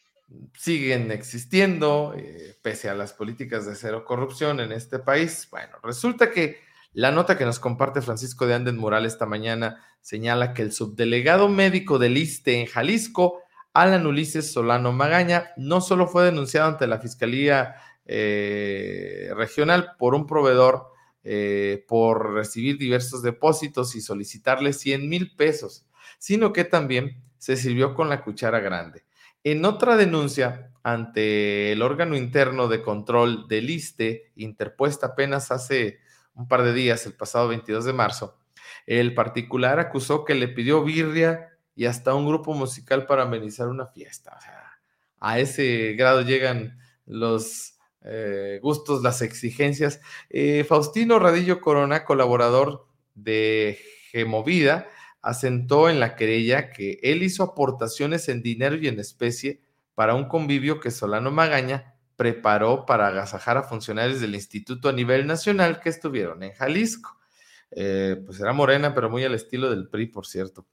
[0.52, 5.48] siguen existiendo, eh, pese a las políticas de cero corrupción en este país.
[5.50, 6.58] Bueno, resulta que
[6.92, 11.48] la nota que nos comparte Francisco de Anden Moral esta mañana señala que el subdelegado
[11.48, 13.40] médico del ISTE en Jalisco,
[13.72, 20.26] Alan Ulises Solano Magaña, no solo fue denunciado ante la Fiscalía eh, Regional por un
[20.26, 20.88] proveedor
[21.22, 25.86] eh, por recibir diversos depósitos y solicitarle 100 mil pesos,
[26.18, 29.04] sino que también se sirvió con la cuchara grande.
[29.42, 35.98] En otra denuncia ante el órgano interno de control del ISTE, interpuesta apenas hace
[36.34, 38.38] un par de días, el pasado 22 de marzo,
[38.86, 43.86] el particular acusó que le pidió birria y hasta un grupo musical para amenizar una
[43.86, 44.36] fiesta.
[44.36, 44.78] O sea,
[45.20, 47.73] a ese grado llegan los
[48.04, 50.00] eh, gustos, las exigencias.
[50.30, 53.78] Eh, Faustino Radillo Corona, colaborador de
[54.10, 54.88] Gemovida,
[55.22, 59.62] asentó en la querella que él hizo aportaciones en dinero y en especie
[59.94, 65.26] para un convivio que Solano Magaña preparó para agasajar a funcionarios del instituto a nivel
[65.26, 67.18] nacional que estuvieron en Jalisco.
[67.76, 70.66] Eh, pues era morena, pero muy al estilo del PRI, por cierto.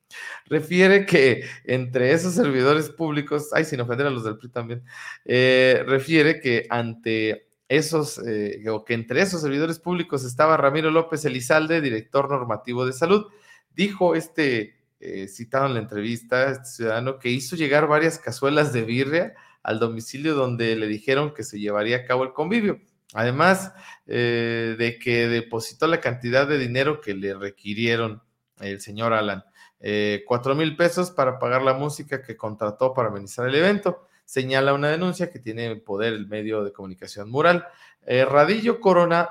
[0.46, 4.84] Refiere que entre esos servidores públicos, ay, sin ofender a los del PRI también,
[5.26, 11.24] eh, refiere que ante esos, eh, o que entre esos servidores públicos estaba Ramiro López
[11.26, 13.28] Elizalde, director normativo de salud,
[13.74, 18.84] dijo este eh, citado en la entrevista, este ciudadano, que hizo llegar varias cazuelas de
[18.84, 19.34] birria
[19.64, 22.80] al domicilio donde le dijeron que se llevaría a cabo el convivio.
[23.14, 23.74] Además
[24.08, 28.22] eh, de que depositó la cantidad de dinero que le requirieron
[28.60, 29.44] el señor Alan,
[29.80, 34.08] eh, cuatro mil pesos para pagar la música que contrató para amenizar el evento.
[34.26, 37.66] Señala una denuncia que tiene poder el medio de comunicación mural.
[38.08, 39.30] Radillo Corona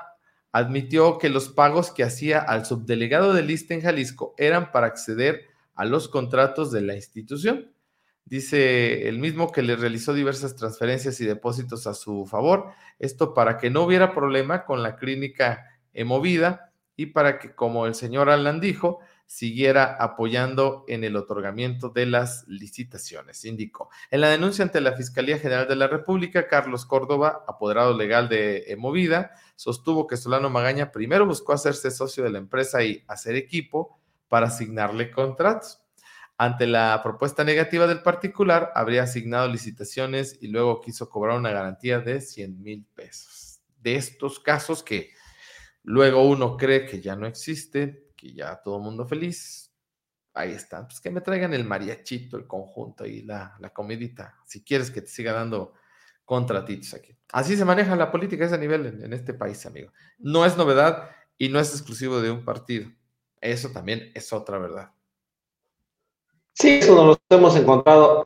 [0.51, 5.45] admitió que los pagos que hacía al subdelegado de lista en Jalisco eran para acceder
[5.75, 7.70] a los contratos de la institución.
[8.31, 13.57] Dice el mismo que le realizó diversas transferencias y depósitos a su favor, esto para
[13.57, 18.61] que no hubiera problema con la clínica Emovida y para que, como el señor Alan
[18.61, 23.89] dijo, siguiera apoyando en el otorgamiento de las licitaciones, indicó.
[24.09, 28.63] En la denuncia ante la Fiscalía General de la República, Carlos Córdoba, apoderado legal de
[28.67, 33.99] Emovida, sostuvo que Solano Magaña primero buscó hacerse socio de la empresa y hacer equipo
[34.29, 35.80] para asignarle contratos.
[36.41, 41.99] Ante la propuesta negativa del particular, habría asignado licitaciones y luego quiso cobrar una garantía
[41.99, 43.61] de 100 mil pesos.
[43.79, 45.11] De estos casos que
[45.83, 49.71] luego uno cree que ya no existen, que ya todo el mundo feliz.
[50.33, 50.87] Ahí está.
[50.87, 54.35] Pues que me traigan el mariachito, el conjunto y la, la comidita.
[54.47, 55.73] Si quieres que te siga dando
[56.25, 57.15] contratitos aquí.
[57.33, 59.91] Así se maneja la política a ese nivel en, este país, amigo.
[60.17, 62.89] No es novedad y no es exclusivo de un partido.
[63.41, 64.91] Eso también es otra verdad.
[66.53, 68.25] Sí, eso nos lo hemos encontrado.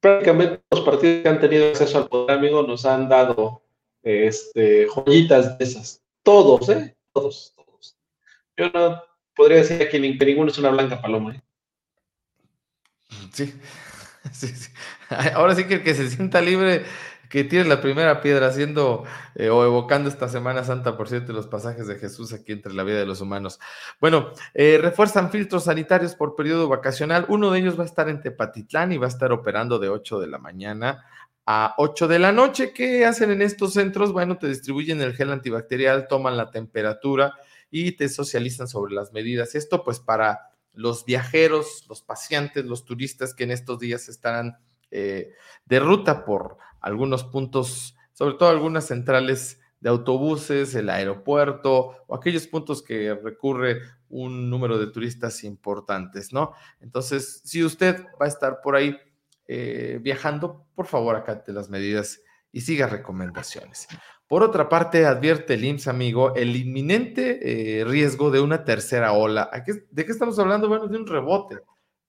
[0.00, 3.62] prácticamente los partidos que han tenido acceso al poder, amigo, nos han dado
[4.02, 6.02] este, joyitas de esas.
[6.22, 6.96] Todos, ¿eh?
[7.12, 7.54] Todos.
[8.56, 9.02] Yo no
[9.34, 11.34] podría decir que, ninguno es una blanca paloma.
[11.34, 11.42] ¿eh?
[13.32, 13.54] Sí.
[14.32, 14.70] sí, sí.
[15.34, 16.84] Ahora sí que el que se sienta libre,
[17.28, 19.04] que tiene la primera piedra haciendo
[19.34, 22.84] eh, o evocando esta Semana Santa, por cierto, los pasajes de Jesús aquí entre la
[22.84, 23.58] vida de los humanos.
[24.00, 27.26] Bueno, eh, refuerzan filtros sanitarios por periodo vacacional.
[27.28, 30.20] Uno de ellos va a estar en Tepatitlán y va a estar operando de 8
[30.20, 31.04] de la mañana
[31.46, 32.72] a 8 de la noche.
[32.72, 34.12] ¿Qué hacen en estos centros?
[34.12, 37.34] Bueno, te distribuyen el gel antibacterial, toman la temperatura
[37.70, 39.54] y te socializan sobre las medidas.
[39.54, 44.58] Esto pues para los viajeros, los pacientes, los turistas que en estos días estarán
[44.90, 45.32] eh,
[45.66, 52.46] de ruta por algunos puntos, sobre todo algunas centrales de autobuses, el aeropuerto o aquellos
[52.46, 56.52] puntos que recurre un número de turistas importantes, ¿no?
[56.80, 58.96] Entonces, si usted va a estar por ahí
[59.46, 62.20] eh, viajando, por favor, acate las medidas
[62.50, 63.86] y siga recomendaciones.
[64.26, 69.50] Por otra parte, advierte el IMSS, amigo, el inminente eh, riesgo de una tercera ola.
[69.90, 70.68] ¿De qué estamos hablando?
[70.68, 71.60] Bueno, de un rebote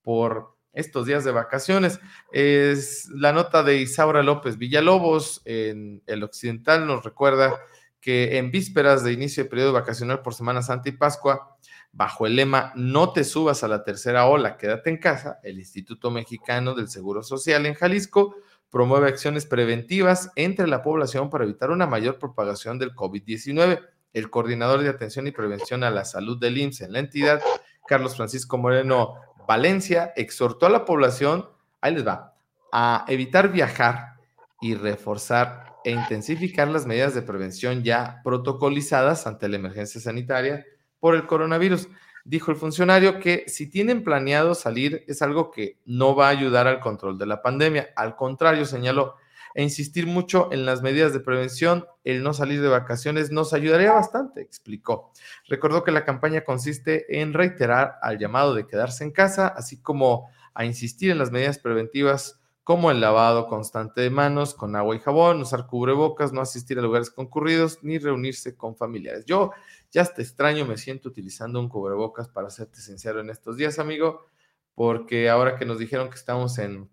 [0.02, 2.00] por estos días de vacaciones.
[2.32, 7.58] Es la nota de Isaura López Villalobos en el Occidental nos recuerda
[8.00, 11.58] que en vísperas de inicio de periodo vacacional por Semana Santa y Pascua,
[11.92, 16.12] bajo el lema No te subas a la tercera ola, quédate en casa, el Instituto
[16.12, 18.36] Mexicano del Seguro Social en Jalisco
[18.70, 23.82] promueve acciones preventivas entre la población para evitar una mayor propagación del COVID-19.
[24.14, 27.42] El coordinador de atención y prevención a la salud del IMSS en la entidad,
[27.88, 29.16] Carlos Francisco Moreno
[29.50, 31.50] Valencia, exhortó a la población,
[31.82, 32.36] ahí les va,
[32.72, 34.14] a evitar viajar
[34.62, 40.68] y reforzar e intensificar las medidas de prevención ya protocolizadas ante la emergencia sanitaria
[41.00, 41.88] por el coronavirus.
[42.26, 46.68] Dijo el funcionario que si tienen planeado salir es algo que no va a ayudar
[46.68, 47.90] al control de la pandemia.
[47.96, 49.16] Al contrario, señaló,
[49.60, 53.92] e insistir mucho en las medidas de prevención, el no salir de vacaciones nos ayudaría
[53.92, 55.12] bastante, explicó.
[55.50, 60.30] Recordó que la campaña consiste en reiterar al llamado de quedarse en casa, así como
[60.54, 65.00] a insistir en las medidas preventivas como el lavado constante de manos con agua y
[65.00, 69.26] jabón, usar cubrebocas, no asistir a lugares concurridos ni reunirse con familiares.
[69.26, 69.52] Yo
[69.92, 74.26] ya hasta extraño me siento utilizando un cubrebocas para serte sincero en estos días, amigo,
[74.74, 76.90] porque ahora que nos dijeron que estamos en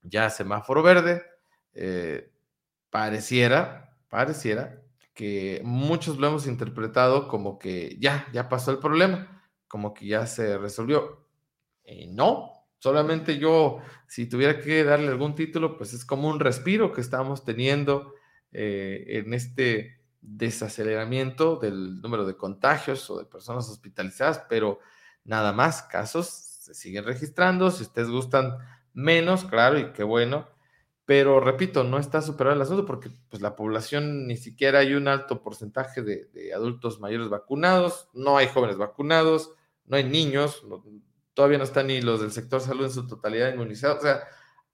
[0.00, 1.26] ya semáforo verde,
[1.74, 2.32] eh,
[2.90, 4.82] pareciera, pareciera
[5.14, 10.26] que muchos lo hemos interpretado como que ya, ya pasó el problema, como que ya
[10.26, 11.26] se resolvió.
[11.84, 16.94] Eh, no, Solamente yo, si tuviera que darle algún título, pues es como un respiro
[16.94, 18.14] que estamos teniendo
[18.52, 24.78] eh, en este desaceleramiento del número de contagios o de personas hospitalizadas, pero
[25.24, 28.56] nada más, casos se siguen registrando, si ustedes gustan
[28.94, 30.48] menos, claro, y qué bueno,
[31.10, 35.08] pero repito, no está superado el asunto porque pues, la población ni siquiera hay un
[35.08, 39.52] alto porcentaje de, adultos mayores vacunados, no hay jóvenes vacunados,
[39.86, 40.62] no hay niños,
[41.34, 43.98] todavía no están ni los del sector salud en su totalidad inmunizados.
[43.98, 44.22] O sea,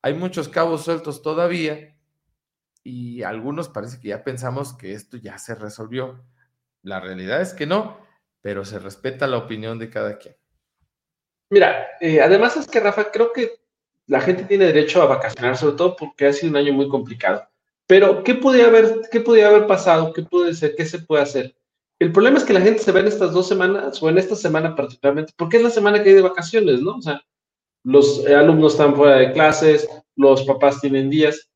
[0.03, 1.97] hay muchos cabos sueltos todavía
[2.82, 6.22] y algunos parece que ya pensamos que esto ya se resolvió.
[6.82, 7.99] La realidad es que no,
[8.43, 10.37] pero se respeta la opinión de cada quien.
[11.49, 13.66] Mira, eh, además es que Rafa, creo que
[14.07, 17.43] la gente tiene derecho a vacacionar, sobre todo porque ha sido un año muy complicado.
[17.87, 20.13] Pero, ¿qué podía haber, qué podía haber pasado?
[20.13, 20.75] ¿Qué puede ser?
[20.75, 21.57] ¿Qué se puede hacer?
[21.99, 24.37] El problema es que la gente se ve en estas dos semanas, o en esta
[24.37, 26.97] semana particularmente, porque es la semana que hay de vacaciones, ¿no?
[26.97, 27.21] O sea,
[27.85, 31.49] los alumnos están fuera de clases, los papás tienen días.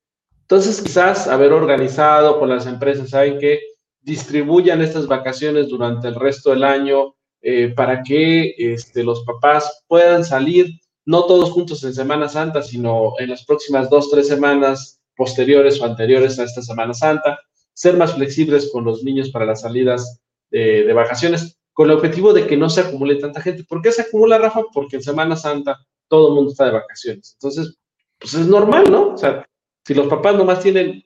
[0.42, 3.60] Entonces, quizás haber organizado con las empresas, ¿saben que
[4.02, 10.24] Distribuyan estas vacaciones durante el resto del año eh, para que este, los papás puedan
[10.24, 15.80] salir, no todos juntos en Semana Santa, sino en las próximas dos, tres semanas posteriores
[15.80, 17.38] o anteriores a esta Semana Santa,
[17.72, 20.20] ser más flexibles con los niños para las salidas
[20.50, 23.64] de, vacaciones con el objetivo de que no se acumule tanta gente.
[23.64, 24.62] ¿Por qué se acumula, Rafa?
[24.72, 25.78] Porque en Semana Santa
[26.08, 27.36] todo el mundo está de vacaciones.
[27.40, 27.78] Entonces,
[28.18, 29.14] pues es normal, ¿no?
[29.14, 29.46] O sea,
[29.86, 31.02] si los papás nomás tienen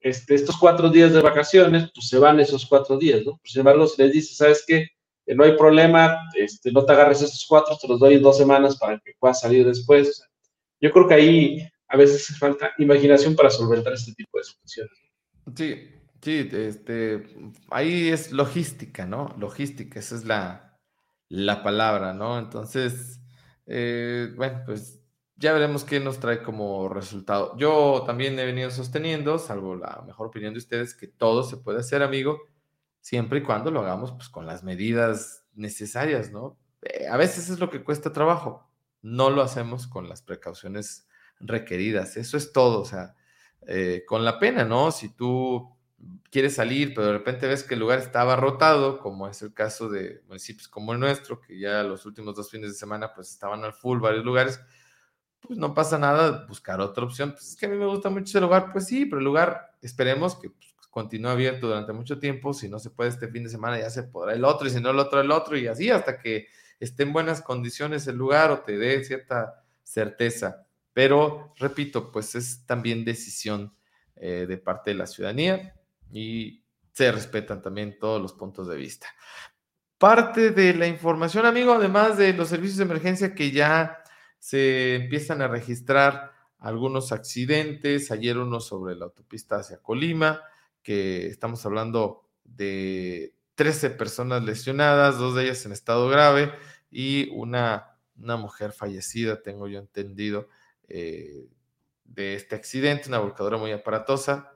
[0.00, 3.40] este, estos cuatro días de vacaciones, pues se van esos cuatro días, ¿no?
[3.44, 4.88] Sin embargo, si les dices, ¿sabes qué?
[5.26, 8.38] Eh, no hay problema, este, no te agarres estos cuatro, te los doy en dos
[8.38, 10.22] semanas para que puedas salir después.
[10.80, 14.92] yo creo que ahí a veces falta imaginación para solventar este tipo de situaciones.
[15.54, 15.96] Sí,
[16.26, 17.24] Sí, este,
[17.70, 19.34] ahí es logística, ¿no?
[19.38, 20.76] Logística, esa es la,
[21.28, 22.38] la palabra, ¿no?
[22.38, 23.20] Entonces,
[23.66, 25.00] eh, bueno, pues
[25.36, 27.56] ya veremos qué nos trae como resultado.
[27.58, 31.78] Yo también he venido sosteniendo, salvo la mejor opinión de ustedes, que todo se puede
[31.80, 32.40] hacer, amigo,
[33.06, 36.58] siempre y cuando lo hagamos pues con las medidas necesarias, ¿no?
[36.82, 38.68] Eh, a veces es lo que cuesta trabajo,
[39.00, 41.06] no lo hacemos con las precauciones
[41.38, 43.14] requeridas, eso es todo, o sea,
[43.68, 44.90] eh, con la pena, ¿no?
[44.90, 45.72] Si tú
[46.32, 49.88] quieres salir, pero de repente ves que el lugar está abarrotado, como es el caso
[49.88, 53.62] de municipios como el nuestro, que ya los últimos dos fines de semana pues estaban
[53.62, 54.60] al full varios lugares,
[55.38, 57.30] pues no pasa nada, buscar otra opción.
[57.30, 59.76] Pues es que a mí me gusta mucho ese lugar, pues sí, pero el lugar
[59.80, 63.50] esperemos que pues, continúe abierto durante mucho tiempo, si no se puede este fin de
[63.50, 65.90] semana ya se podrá el otro, y si no el otro el otro, y así
[65.90, 66.46] hasta que
[66.80, 70.66] esté en buenas condiciones el lugar o te dé cierta certeza.
[70.94, 73.74] Pero, repito, pues es también decisión
[74.14, 75.74] eh, de parte de la ciudadanía
[76.10, 79.06] y se respetan también todos los puntos de vista.
[79.98, 84.02] Parte de la información, amigo, además de los servicios de emergencia que ya
[84.38, 90.40] se empiezan a registrar algunos accidentes, ayer uno sobre la autopista hacia Colima,
[90.86, 96.52] que estamos hablando de 13 personas lesionadas, dos de ellas en estado grave
[96.92, 100.48] y una, una mujer fallecida, tengo yo entendido,
[100.86, 101.48] eh,
[102.04, 104.52] de este accidente, una volcadura muy aparatosa,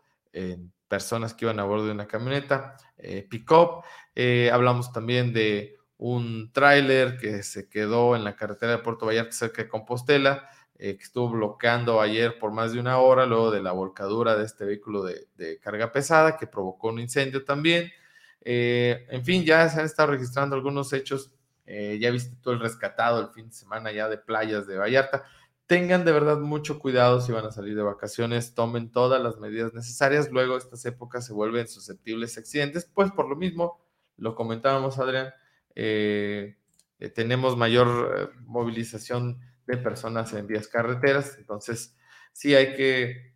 [0.87, 3.83] personas que iban a bordo de una camioneta, eh, pick-up.
[4.14, 9.33] Eh, hablamos también de un tráiler que se quedó en la carretera de Puerto Vallarta
[9.33, 10.49] cerca de Compostela,
[10.81, 14.64] que estuvo bloqueando ayer por más de una hora, luego de la volcadura de este
[14.64, 17.93] vehículo de, carga pesada que provocó un incendio también.
[18.41, 21.33] en fin, ya se han estado registrando algunos hechos.
[21.66, 25.24] ya viste todo el rescatado el fin de semana ya de playas de Vallarta
[25.70, 29.72] tengan de verdad mucho cuidado si van a salir de vacaciones, tomen todas las medidas
[29.72, 33.81] necesarias, luego estas épocas se vuelven susceptibles a accidentes, pues por lo mismo,
[34.16, 35.33] lo comentábamos Adrián,
[35.76, 36.57] eh,
[36.99, 39.39] eh, tenemos mayor eh, movilización
[39.71, 41.97] de personas en vías carreteras, entonces
[42.33, 43.35] sí hay que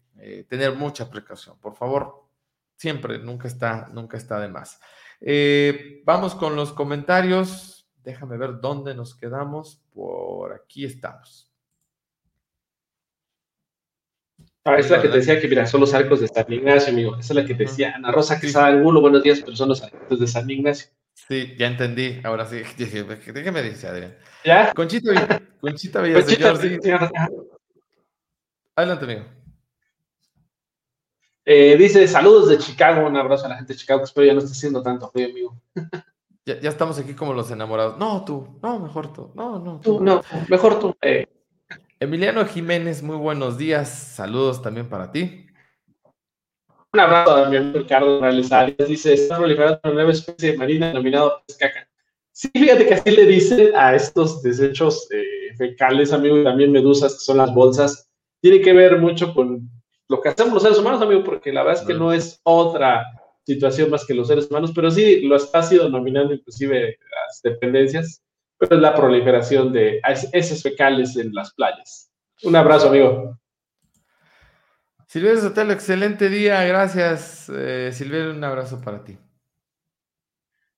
[0.48, 2.28] tener mucha precaución, por favor,
[2.76, 4.80] siempre, nunca está, nunca está de más.
[6.04, 11.50] vamos con los comentarios, déjame ver dónde nos quedamos, por aquí estamos.
[14.66, 16.90] Ah, esa es la que te decía que, mira, son los arcos de San Ignacio,
[16.90, 17.16] amigo.
[17.18, 19.02] Esa es la que te decía Ana Rosa que estaba en Gulo.
[19.02, 20.88] Buenos días, pero son los arcos de San Ignacio.
[21.14, 22.20] Sí, ya entendí.
[22.24, 22.62] Ahora sí.
[22.76, 24.16] Dije, ¿qué me dice Adrián?
[24.44, 24.72] ¿Ya?
[24.74, 26.78] Conchita, Conchita Villaseñor, sí.
[28.76, 29.24] Adelante, amigo.
[31.46, 33.06] Eh, dice, saludos de Chicago.
[33.06, 34.04] Un abrazo a la gente de Chicago.
[34.04, 35.60] Espero ya no esté haciendo tanto frío, amigo.
[36.46, 37.96] Ya, ya, estamos aquí como los enamorados.
[37.96, 38.58] No, tú.
[38.62, 39.32] No, mejor tú.
[39.34, 39.80] No, no.
[39.80, 40.20] Tú, no.
[40.50, 40.94] Mejor tú.
[41.00, 41.26] Eh.
[42.00, 43.88] Emiliano Jiménez, muy buenos días.
[43.88, 45.43] Saludos también para ti.
[46.94, 48.88] Un abrazo a Ricardo Morales Arias.
[48.88, 51.88] Dice, está proliferando una nueva especie marina denominado pescaca.
[52.30, 57.14] Sí, fíjate que así le dicen a estos desechos eh, fecales, amigo, y también medusas,
[57.14, 58.08] que son las bolsas.
[58.40, 59.68] Tiene que ver mucho con
[60.08, 63.04] lo que hacemos los seres humanos, amigo, porque la verdad es que no es otra
[63.44, 68.22] situación más que los seres humanos, pero sí lo está sido denominando inclusive las dependencias
[68.56, 70.00] pero es la proliferación de
[70.32, 72.10] heces fecales en las playas.
[72.44, 73.38] Un abrazo, amigo.
[75.14, 77.48] Silverio Sotelo, excelente día, gracias.
[77.48, 77.92] Eh,
[78.34, 79.16] un abrazo para ti.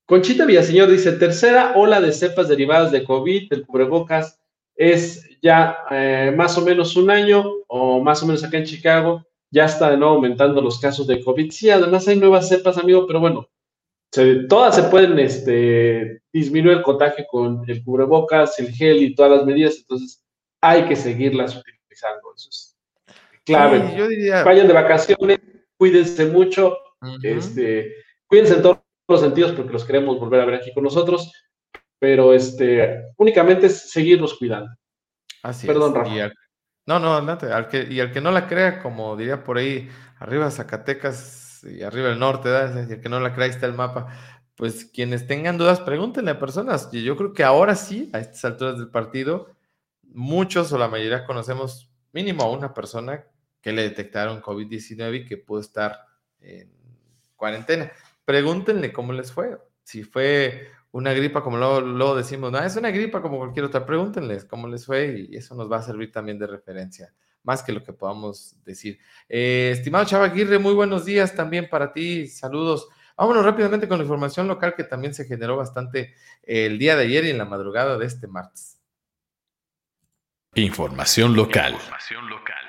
[0.05, 4.39] Conchita Villaseñor dice, tercera ola de cepas derivadas de COVID, el cubrebocas
[4.75, 9.25] es ya eh, más o menos un año, o más o menos acá en Chicago,
[9.49, 11.49] ya está de nuevo aumentando los casos de COVID.
[11.49, 13.49] Sí, además hay nuevas cepas, amigo, pero bueno,
[14.47, 19.45] todas se pueden este, disminuir el contagio con el cubrebocas, el gel y todas las
[19.47, 20.23] medidas, entonces
[20.61, 22.35] hay que seguirlas utilizando.
[22.35, 22.66] Eso es
[23.47, 23.95] clave.
[23.97, 24.43] yo diría...
[24.43, 25.39] Vayan de vacaciones,
[25.77, 26.77] cuídense mucho,
[27.23, 27.95] este,
[28.27, 31.31] cuídense en todos los sentidos porque los queremos volver a ver aquí con nosotros,
[31.99, 34.71] pero este, únicamente es seguirnos cuidando.
[35.43, 36.31] Así Perdón, Rafa.
[36.85, 37.47] no, no, adelante.
[37.47, 39.89] Al que, y al que no la crea, como diría por ahí,
[40.19, 42.99] arriba Zacatecas, y arriba el norte, ¿verdad?
[42.99, 44.07] que no la crea, está el mapa.
[44.55, 46.91] Pues quienes tengan dudas, pregúntenle a personas.
[46.91, 49.55] Yo creo que ahora sí, a estas alturas del partido,
[50.03, 53.25] muchos o la mayoría conocemos mínimo a una persona
[53.67, 55.99] que le detectaron COVID-19 y que pudo estar
[56.39, 56.71] en
[57.35, 57.91] cuarentena.
[58.23, 59.57] Pregúntenle cómo les fue.
[59.83, 64.45] Si fue una gripa, como luego, decimos, no, es una gripa como cualquier otra, pregúntenles
[64.45, 67.13] cómo les fue y eso nos va a servir también de referencia
[67.43, 68.99] más que lo que podamos decir.
[69.27, 72.87] Eh, estimado Chava Aguirre, muy buenos días también para ti, saludos.
[73.17, 77.25] Vámonos rápidamente con la información local que también se generó bastante el día de ayer
[77.25, 78.81] y en la madrugada de este martes.
[80.55, 81.73] Información local.
[81.73, 82.66] Información local.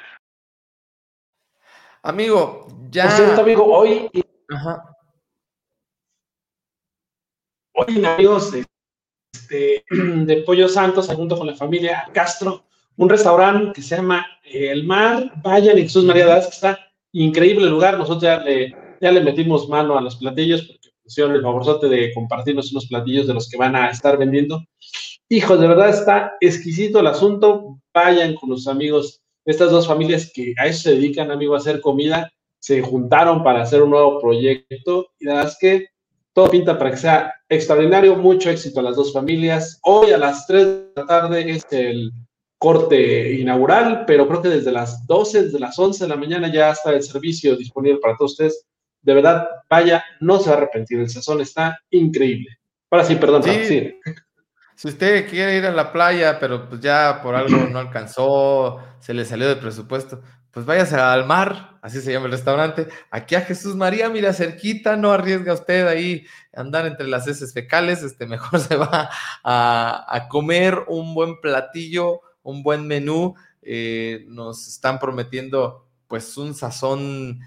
[2.09, 3.03] Amigo, ya.
[3.03, 4.09] Por cierto, amigo, hoy.
[4.49, 4.97] Ajá.
[7.75, 8.65] Hoy, amigos de,
[9.31, 9.85] este,
[10.25, 12.65] de Pollo Santos, junto con la familia Castro,
[12.97, 15.35] un restaurante que se llama El Mar.
[15.43, 16.79] Vayan, Jesús María das, que está
[17.13, 17.99] increíble el lugar.
[17.99, 22.15] Nosotros ya le, ya le metimos mano a los platillos porque pusieron el favorzote de
[22.15, 24.65] compartirnos unos platillos de los que van a estar vendiendo.
[25.29, 27.83] Hijos, de verdad está exquisito el asunto.
[27.93, 31.81] Vayan con los amigos estas dos familias que a eso se dedican, amigo, a hacer
[31.81, 32.31] comida.
[32.61, 35.87] Se juntaron para hacer un nuevo proyecto y la verdad es que
[36.35, 38.15] todo pinta para que sea extraordinario.
[38.15, 39.81] Mucho éxito a las dos familias.
[39.85, 42.13] Hoy a las 3 de la tarde es el
[42.59, 46.73] corte inaugural, pero creo que desde las 12, desde las 11 de la mañana ya
[46.73, 48.67] está el servicio disponible para todos ustedes.
[49.01, 52.51] De verdad, vaya, no se va a arrepentir, el sazón está increíble.
[52.91, 53.43] Ahora sí, perdón.
[53.45, 53.95] Sí.
[54.79, 59.13] Si usted quiere ir a la playa, pero pues ya por algo no alcanzó, se
[59.13, 60.23] le salió de presupuesto,
[60.53, 64.97] pues váyase al mar, así se llama el restaurante, aquí a Jesús María, mira, cerquita,
[64.97, 69.11] no arriesga usted ahí andar entre las heces fecales, este, mejor se va
[69.43, 73.35] a, a comer un buen platillo un buen menú.
[73.63, 77.41] Eh, nos están prometiendo pues un sazón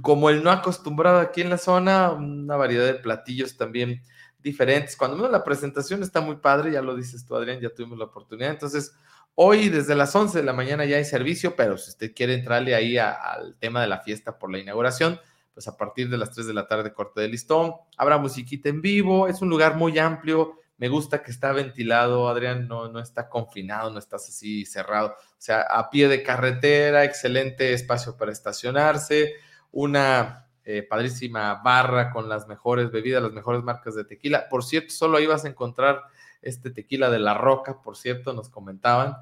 [0.00, 4.02] como el no acostumbrado aquí en la zona, una variedad de platillos también
[4.42, 4.96] diferentes.
[4.96, 8.06] Cuando menos la presentación está muy padre, ya lo dices tú, Adrián, ya tuvimos la
[8.06, 8.50] oportunidad.
[8.50, 8.92] Entonces,
[9.34, 12.74] hoy desde las 11 de la mañana ya hay servicio, pero si usted quiere entrarle
[12.74, 15.18] ahí al tema de la fiesta por la inauguración,
[15.54, 18.80] pues a partir de las 3 de la tarde, corte de listón, habrá musiquita en
[18.80, 23.28] vivo, es un lugar muy amplio, me gusta que está ventilado, Adrián, no, no está
[23.28, 29.34] confinado, no estás así cerrado, o sea, a pie de carretera, excelente espacio para estacionarse,
[29.70, 34.48] una eh, padrísima barra con las mejores bebidas, las mejores marcas de tequila.
[34.48, 36.02] Por cierto, solo ahí vas a encontrar
[36.40, 39.16] este tequila de la roca, por cierto, nos comentaban,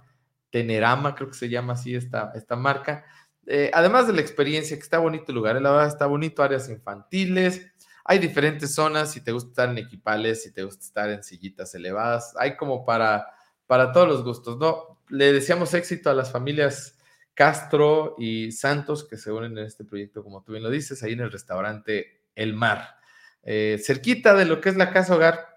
[0.51, 3.05] Tenerama, creo que se llama así esta, esta marca.
[3.47, 6.43] Eh, además de la experiencia, que está bonito el lugar, eh, la verdad está bonito,
[6.43, 7.73] áreas infantiles,
[8.05, 11.75] hay diferentes zonas, si te gusta estar en equipales, si te gusta estar en sillitas
[11.75, 13.27] elevadas, hay como para,
[13.67, 14.99] para todos los gustos, ¿no?
[15.09, 16.99] Le deseamos éxito a las familias
[17.41, 21.15] Castro y Santos que se unen en este proyecto, como tú bien lo dices, ahí
[21.15, 22.97] en el restaurante El Mar.
[23.43, 25.49] Eh, cerquita de lo que es la casa hogar,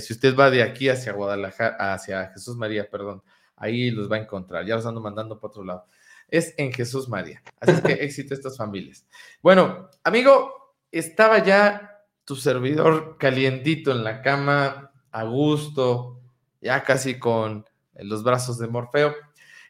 [0.00, 3.22] si usted va de aquí hacia Guadalajara, hacia Jesús María, perdón,
[3.54, 5.86] ahí los va a encontrar, ya los ando mandando para otro lado
[6.28, 7.42] es en Jesús María.
[7.60, 9.06] Así es que éxito a estas familias.
[9.42, 16.22] Bueno, amigo, estaba ya tu servidor calientito en la cama, a gusto,
[16.62, 19.14] ya casi con los brazos de Morfeo.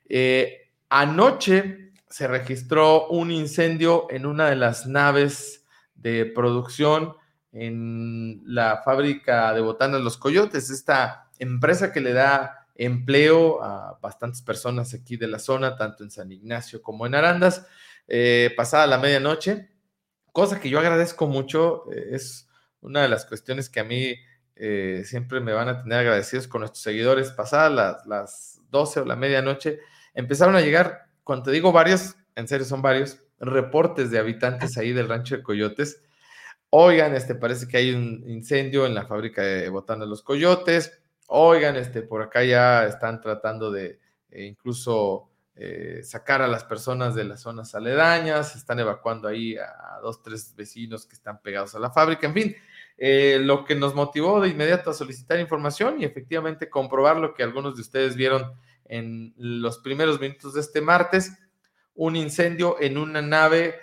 [0.08, 5.64] Eh, anoche se registró un incendio en una de las naves
[5.95, 7.14] de producción
[7.53, 14.43] en la fábrica de botanas Los Coyotes, esta empresa que le da empleo a bastantes
[14.43, 17.66] personas aquí de la zona, tanto en San Ignacio como en Arandas,
[18.09, 19.70] eh, pasada la medianoche,
[20.32, 22.49] cosa que yo agradezco mucho, eh, es
[22.80, 24.14] una de las cuestiones que a mí
[24.55, 29.05] eh, siempre me van a tener agradecidos con nuestros seguidores, pasadas las, las 12 o
[29.07, 29.80] la medianoche,
[30.16, 34.92] empezaron a llegar, cuando te digo varios, en serio son varios, reportes de habitantes ahí
[34.92, 36.02] del rancho de Coyotes.
[36.70, 41.00] Oigan, este parece que hay un incendio en la fábrica de botanas Los Coyotes.
[41.28, 44.00] Oigan, este, por acá ya están tratando de
[44.30, 49.98] eh, incluso eh, sacar a las personas de las zonas aledañas, están evacuando ahí a,
[50.02, 52.56] dos, tres vecinos que están pegados a la fábrica, en fin,
[52.98, 57.42] eh, lo que nos motivó de inmediato a solicitar información y efectivamente comprobar lo que
[57.42, 58.52] algunos de ustedes vieron
[58.89, 61.32] en los primeros minutos de este martes,
[61.95, 63.76] un incendio en una nave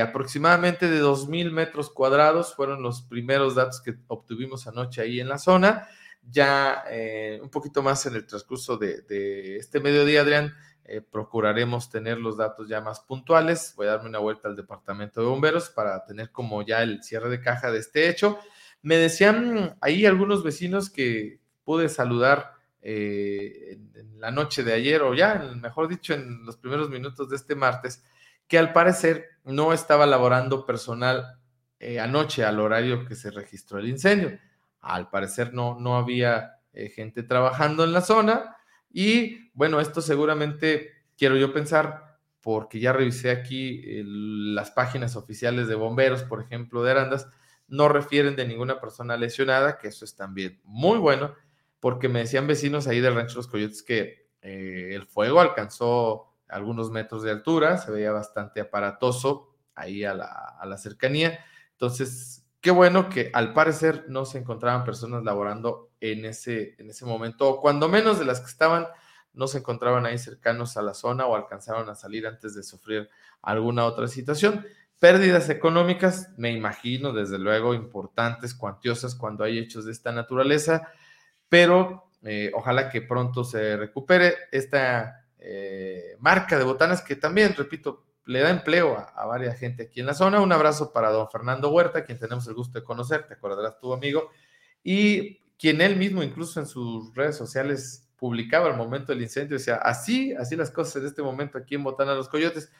[0.00, 5.38] aproximadamente de 2.000 metros cuadrados, fueron los primeros datos que obtuvimos anoche ahí en la
[5.38, 5.88] zona.
[6.30, 12.18] Ya eh, un poquito más en el transcurso de, este mediodía, Adrián, eh, procuraremos tener
[12.18, 13.74] los datos ya más puntuales.
[13.76, 17.28] Voy a darme una vuelta al departamento de bomberos para tener como ya el cierre
[17.28, 18.38] de caja de este hecho.
[18.82, 22.52] Me decían ahí algunos vecinos que pude saludar
[22.84, 27.36] eh, en, la noche de ayer, o ya, mejor dicho, en los primeros minutos de
[27.36, 28.04] este martes,
[28.46, 31.40] que al parecer no estaba laborando personal
[32.00, 34.38] anoche al horario que se registró el incendio.
[34.80, 38.56] Al parecer no, no había eh, gente trabajando en la zona
[38.90, 45.76] y bueno, esto seguramente quiero yo pensar porque ya revisé aquí las páginas oficiales de
[45.76, 47.28] bomberos, por ejemplo, de Arandas,
[47.68, 51.34] no refieren de ninguna persona lesionada, que eso es también muy bueno,
[51.84, 56.90] porque me decían vecinos ahí del Rancho Los Coyotes que eh, el fuego alcanzó algunos
[56.90, 61.44] metros de altura, se veía bastante aparatoso ahí a la, a la cercanía.
[61.72, 67.04] Entonces, Qué bueno que al parecer no se encontraban personas laborando en ese, en ese
[67.04, 68.86] momento, o cuando menos de las que estaban,
[69.34, 73.10] no se encontraban ahí cercanos a la zona o alcanzaron a salir antes de sufrir
[73.42, 74.64] alguna otra situación.
[74.98, 80.88] Pérdidas económicas, me imagino, desde luego, importantes, cuantiosas cuando hay hechos de esta naturaleza,
[81.48, 88.04] pero eh, ojalá que pronto se recupere esta eh, marca de botanas que también, repito,
[88.26, 90.40] le da empleo a, varias gente aquí en la zona.
[90.40, 93.92] Un abrazo para don Fernando Huerta, quien tenemos el gusto de conocer, te acordarás tu
[93.92, 94.30] amigo,
[94.82, 99.76] y quien él mismo incluso en sus redes sociales publicaba al momento del incendio, decía,
[99.76, 102.72] así, así las cosas en este momento aquí en Botana Los Coyotes.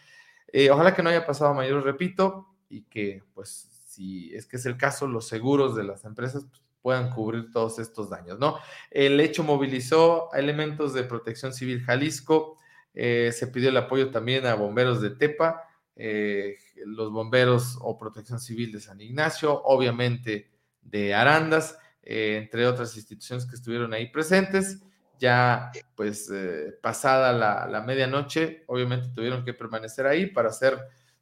[0.53, 4.67] Eh, ojalá que no haya pasado mayor, repito, y que pues si es que es
[4.67, 8.59] el caso, los seguros de las empresas pues, puedan cubrir todos estos daños, ¿no?
[8.91, 12.59] El hecho movilizó a elementos de protección civil Jalisco,
[12.93, 15.63] eh, se pidió el apoyo también a bomberos de Tepa,
[15.97, 20.51] eh, los bomberos o protección civil de San Ignacio, obviamente
[20.83, 24.83] de Arandas, eh, entre otras instituciones que estuvieron ahí presentes.
[25.19, 26.31] Ya pues
[26.83, 30.79] pasada la, la medianoche, obviamente tuvieron que permanecer ahí para hacer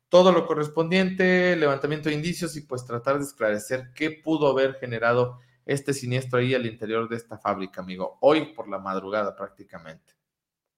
[0.08, 5.38] todo lo correspondiente, levantamiento de indicios y pues tratar de esclarecer qué pudo haber generado
[5.66, 10.14] este siniestro ahí al interior de esta fábrica, amigo, hoy por la madrugada prácticamente.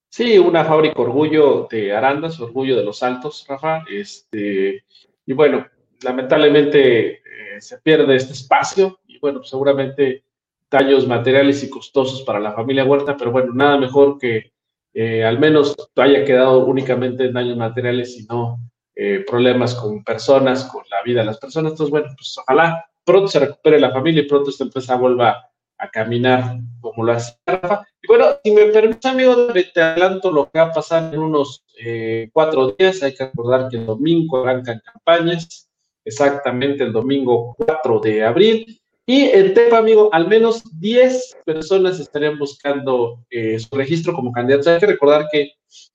[0.08, 3.84] Sí, una fábrica orgullo de Arandas, orgullo de los Altos, Rafa.
[3.90, 4.84] Este,
[5.26, 5.66] Y bueno,
[6.02, 10.24] lamentablemente eh, se pierde este espacio y bueno, seguramente
[10.70, 14.52] daños materiales y costosos para la familia Huerta, pero bueno, nada mejor que
[14.92, 18.58] eh, al menos haya quedado únicamente en daños materiales y no
[18.94, 21.72] eh, problemas con personas, con la vida de las personas.
[21.72, 25.90] Entonces, bueno, pues ojalá pronto se recupere la familia y pronto esta empresa vuelva a
[25.90, 27.86] caminar como lo hace Rafa.
[28.02, 31.64] Y bueno, si me permite, amigo, te adelanto lo que va a pasar en unos
[31.78, 33.02] eh, cuatro días.
[33.02, 35.68] Hay que recordar que el domingo arrancan campañas,
[36.04, 38.80] exactamente el domingo 4 de abril.
[39.06, 44.66] Y en Tepa, amigo, al menos 10 personas estarían buscando eh, su registro como candidatos.
[44.66, 45.52] Hay que recordar que,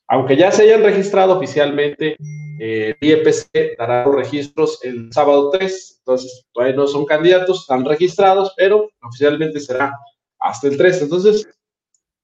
[0.10, 2.18] aunque ya se hayan registrado oficialmente,
[2.60, 8.51] eh, IEPC dará los registros el sábado 3, entonces todavía no son candidatos, están registrados,
[8.57, 9.93] pero oficialmente será
[10.39, 11.03] hasta el 3.
[11.03, 11.47] Entonces,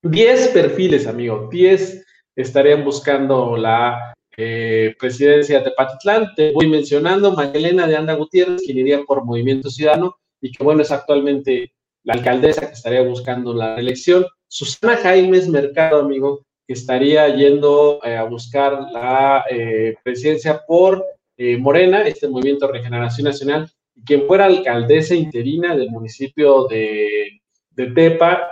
[0.01, 2.03] 10 perfiles, amigo, 10
[2.35, 6.33] estarían buscando la eh, presidencia de Patitlán.
[6.35, 10.81] Te voy mencionando Magdalena de Anda Gutiérrez, quien iría por Movimiento Ciudadano y que, bueno,
[10.81, 11.71] es actualmente
[12.03, 14.25] la alcaldesa que estaría buscando la elección.
[14.47, 21.05] Susana Jaimes Mercado, amigo, estaría yendo eh, a buscar la eh, presidencia por
[21.37, 27.41] eh, Morena, este Movimiento de Regeneración Nacional, y quien fuera alcaldesa interina del municipio de,
[27.71, 28.51] de Tepa,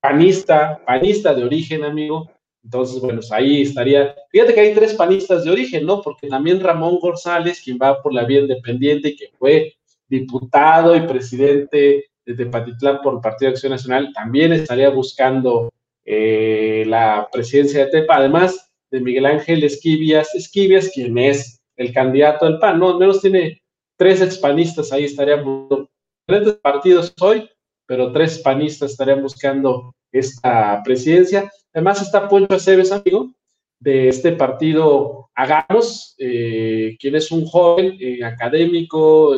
[0.00, 2.30] panista, panista de origen, amigo.
[2.62, 4.14] Entonces, bueno, pues ahí estaría.
[4.30, 6.02] Fíjate que hay tres panistas de origen, ¿no?
[6.02, 9.74] Porque también Ramón González, quien va por la vía independiente, que fue
[10.08, 15.72] diputado y presidente de Tepatitlán por el Partido de Acción Nacional, también estaría buscando
[16.10, 22.46] eh, la presidencia de Tepa, además de Miguel Ángel Esquivias, Esquivias, quien es el candidato
[22.46, 22.88] del PAN, ¿no?
[22.88, 23.60] Al menos tiene
[23.98, 25.44] tres expanistas ahí, estarían
[26.26, 27.46] diferentes partidos hoy,
[27.84, 31.52] pero tres panistas estarían buscando esta presidencia.
[31.74, 33.34] Además está Poncho Aceves, amigo,
[33.78, 39.36] de este partido Hagamos, eh, quien es un joven eh, académico,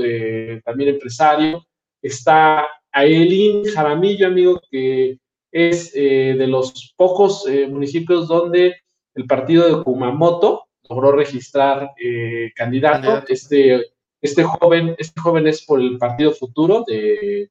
[0.65, 1.67] también empresario.
[2.01, 5.19] Está Aelín Jaramillo, amigo, que
[5.53, 8.77] es eh, de los pocos eh, municipios donde
[9.15, 13.25] el partido de Kumamoto logró registrar eh, candidato.
[13.29, 13.87] Este,
[14.21, 17.51] este, joven, este joven es por el Partido Futuro de,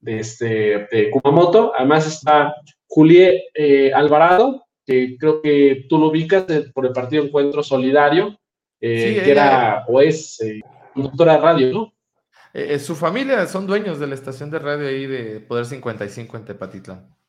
[0.00, 1.72] de, este, de Kumamoto.
[1.76, 2.54] Además está
[2.86, 3.44] Julié
[3.94, 8.38] Alvarado, que creo que tú lo ubicas por el Partido Encuentro Solidario,
[8.78, 10.38] que era o es
[10.92, 11.92] conductora de radio, ¿no?
[12.78, 17.21] su familia son dueños de la estación de radio ahí de Poder 55 en Tepatitlán.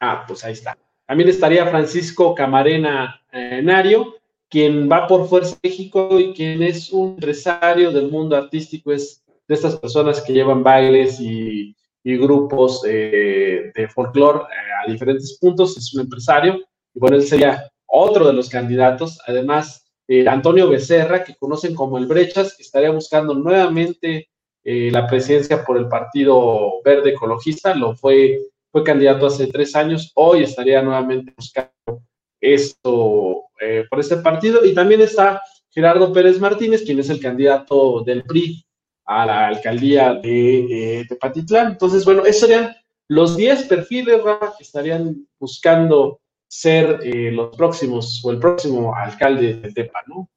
[0.00, 0.76] Ah, pues ahí está.
[1.06, 4.14] También estaría Francisco Camarena eh, Nario,
[4.48, 9.54] quien va por Fuerza México y quien es un empresario del mundo artístico, es de
[9.54, 15.92] estas personas que llevan bailes y, grupos eh, de folclore eh, a diferentes puntos, es
[15.94, 16.60] un empresario,
[16.94, 19.18] y bueno, él sería otro de los candidatos.
[19.26, 19.84] Además,
[20.26, 24.28] Antonio Becerra, que conocen como el Brechas, estaría buscando nuevamente
[24.64, 28.38] la presidencia por el Partido Verde Ecologista, lo fue
[28.70, 32.02] fue candidato hace tres años, hoy estaría nuevamente buscando
[32.40, 34.64] esto eh, por este partido.
[34.64, 38.64] Y también está Gerardo Pérez Martínez, quien es el candidato del PRI
[39.06, 41.72] a la alcaldía de, Tepatitlán.
[41.72, 42.76] Entonces, bueno, esos serían
[43.08, 44.22] los 10 perfiles,
[44.56, 50.28] que estarían buscando ser eh, los próximos o el próximo alcalde de Tepa, ¿no?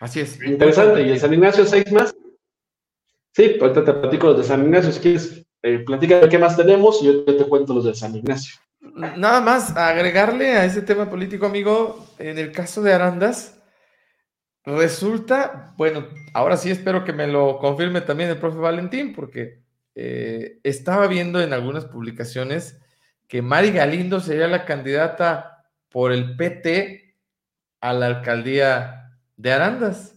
[0.00, 0.42] Así es.
[0.42, 1.02] Interesante.
[1.02, 2.14] ¿Y en San Ignacio seis más?
[3.32, 5.84] Sí, ahorita te platico los de San Ignacio, si quieres eh,
[6.30, 8.56] qué más tenemos y yo te cuento los de San Ignacio.
[8.82, 13.62] Nada más agregarle a ese tema político, amigo, en el caso de Arandas,
[14.62, 19.62] resulta, bueno, ahora sí espero que me lo confirme también el profe Valentín, porque
[19.94, 22.78] eh, estaba viendo en algunas publicaciones
[23.26, 27.16] que Mari Galindo sería la candidata por el PT
[27.80, 30.14] a la alcaldía de Arandas,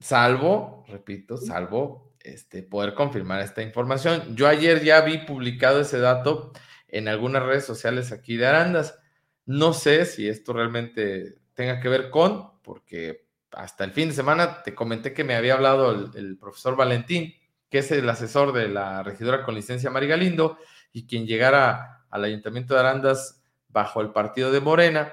[0.00, 4.34] salvo, repito, salvo este, poder confirmar esta información.
[4.34, 6.52] Yo ayer ya vi publicado ese dato
[6.88, 8.98] en algunas redes sociales aquí de Arandas.
[9.46, 14.62] No sé si esto realmente tenga que ver con, porque hasta el fin de semana
[14.62, 17.34] te comenté que me había hablado el, profesor Valentín,
[17.68, 20.58] que es el asesor de la regidora con licencia Marigalindo,
[20.92, 25.12] y quien llegara al ayuntamiento de Arandas bajo el partido de Morena,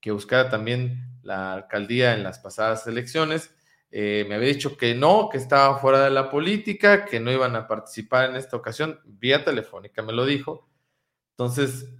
[0.00, 3.54] que buscara también la alcaldía en las pasadas elecciones
[3.94, 7.54] eh, me había dicho que no, que estaba fuera de la política, que no iban
[7.56, 10.66] a participar en esta ocasión, vía telefónica me lo dijo.
[11.32, 11.92] Entonces,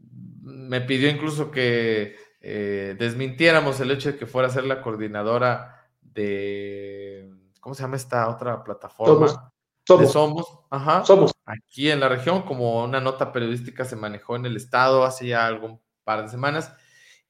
[0.00, 5.88] me pidió incluso que eh, desmintiéramos el hecho de que fuera a ser la coordinadora
[6.00, 7.30] de,
[7.60, 9.52] ¿cómo se llama esta otra plataforma?
[9.86, 10.12] Somos.
[10.12, 10.58] Somos.
[10.70, 11.04] Ajá.
[11.04, 11.32] Somos.
[11.44, 15.46] Aquí en la región, como una nota periodística se manejó en el estado hace ya
[15.46, 16.72] algún par de semanas.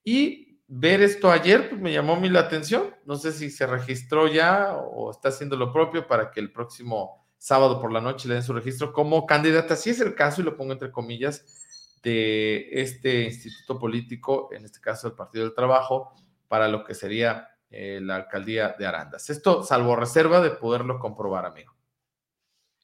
[0.03, 2.95] Y ver esto ayer pues, me llamó muy la atención.
[3.05, 7.27] No sé si se registró ya o está haciendo lo propio para que el próximo
[7.37, 9.75] sábado por la noche le den su registro como candidata.
[9.75, 14.81] Si es el caso, y lo pongo entre comillas, de este instituto político, en este
[14.81, 16.15] caso el Partido del Trabajo,
[16.49, 19.29] para lo que sería eh, la alcaldía de Arandas.
[19.29, 21.75] Esto salvo reserva de poderlo comprobar, amigo.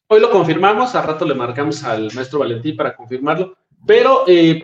[0.09, 3.57] Hoy lo confirmamos, a rato le marcamos al maestro Valentín para confirmarlo,
[3.87, 4.62] pero eh,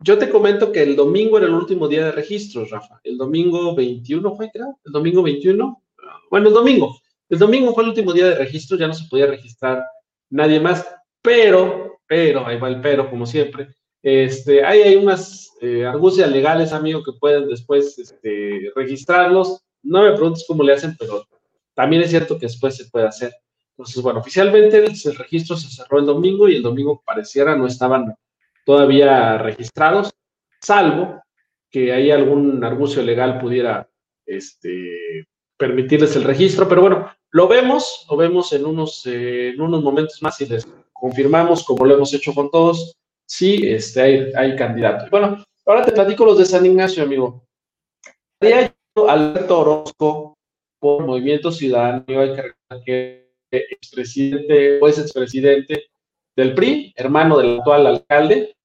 [0.00, 3.00] yo te comento que el domingo era el último día de registros, Rafa.
[3.02, 4.78] El domingo 21 fue, creo.
[4.84, 5.82] El domingo 21.
[6.30, 7.00] Bueno, el domingo.
[7.28, 9.84] El domingo fue el último día de registros, ya no se podía registrar
[10.30, 10.86] nadie más,
[11.20, 13.68] pero, pero, ahí va el pero, como siempre.
[14.02, 19.62] Este, hay, hay unas eh, argucias legales, amigo, que pueden después este, registrarlos.
[19.82, 21.26] No me preguntes cómo le hacen, pero
[21.74, 23.32] también es cierto que después se puede hacer.
[23.72, 28.14] Entonces, bueno, oficialmente el registro se cerró el domingo y el domingo pareciera no estaban
[28.68, 30.12] todavía registrados,
[30.60, 31.22] salvo
[31.70, 33.88] que hay algún argucio legal pudiera
[34.26, 39.82] este, permitirles el registro, pero bueno, lo vemos, lo vemos en unos, eh, en unos
[39.82, 42.94] momentos más y les confirmamos, como lo hemos hecho con todos,
[43.26, 45.06] si este, hay, hay candidato.
[45.10, 47.42] Bueno, ahora te platico los de San Ignacio, amigo.
[49.08, 50.38] Alberto Orozco
[50.78, 55.84] por Movimiento Ciudadano, hay que recordar que expresidente o es expresidente
[56.36, 58.57] del PRI, hermano del actual alcalde,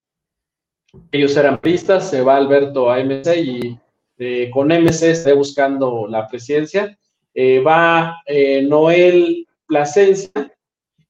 [1.11, 3.79] ellos eran pristas, se va Alberto a MC y
[4.17, 6.97] eh, con MC está buscando la presidencia.
[7.33, 10.31] Eh, va eh, Noel Plasencia,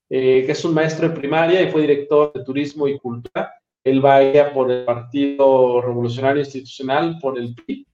[0.09, 3.51] que es un maestro de primaria y fue director de turismo y cultura.
[3.84, 7.86] Él va a por el Partido Revolucionario Institucional, por el PRI.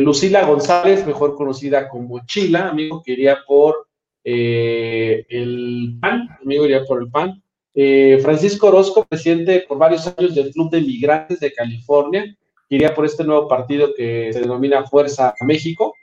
[0.00, 3.86] Lucila González, mejor conocida como Chila, amigo que iría por
[4.24, 7.42] el PAN, amigo iría por el PAN.
[7.82, 12.36] Eh, Francisco Orozco, presidente por varios años del Club de Migrantes de California,
[12.68, 15.94] iría por este nuevo partido que se denomina Fuerza México.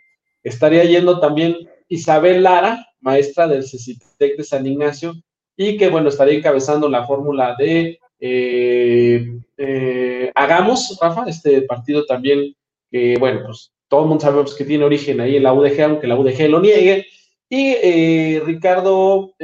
[0.42, 1.56] Estaría yendo también
[1.88, 5.14] Isabel Lara, maestra del CECITEC de San Ignacio,
[5.56, 12.56] y que, bueno, estaría encabezando la fórmula de eh, eh, Hagamos, Rafa, este partido también,
[12.90, 16.08] que, bueno, pues todo el mundo sabemos que tiene origen ahí en la UDG, aunque
[16.08, 17.06] la UDG lo niegue.
[17.48, 19.36] Y Ricardo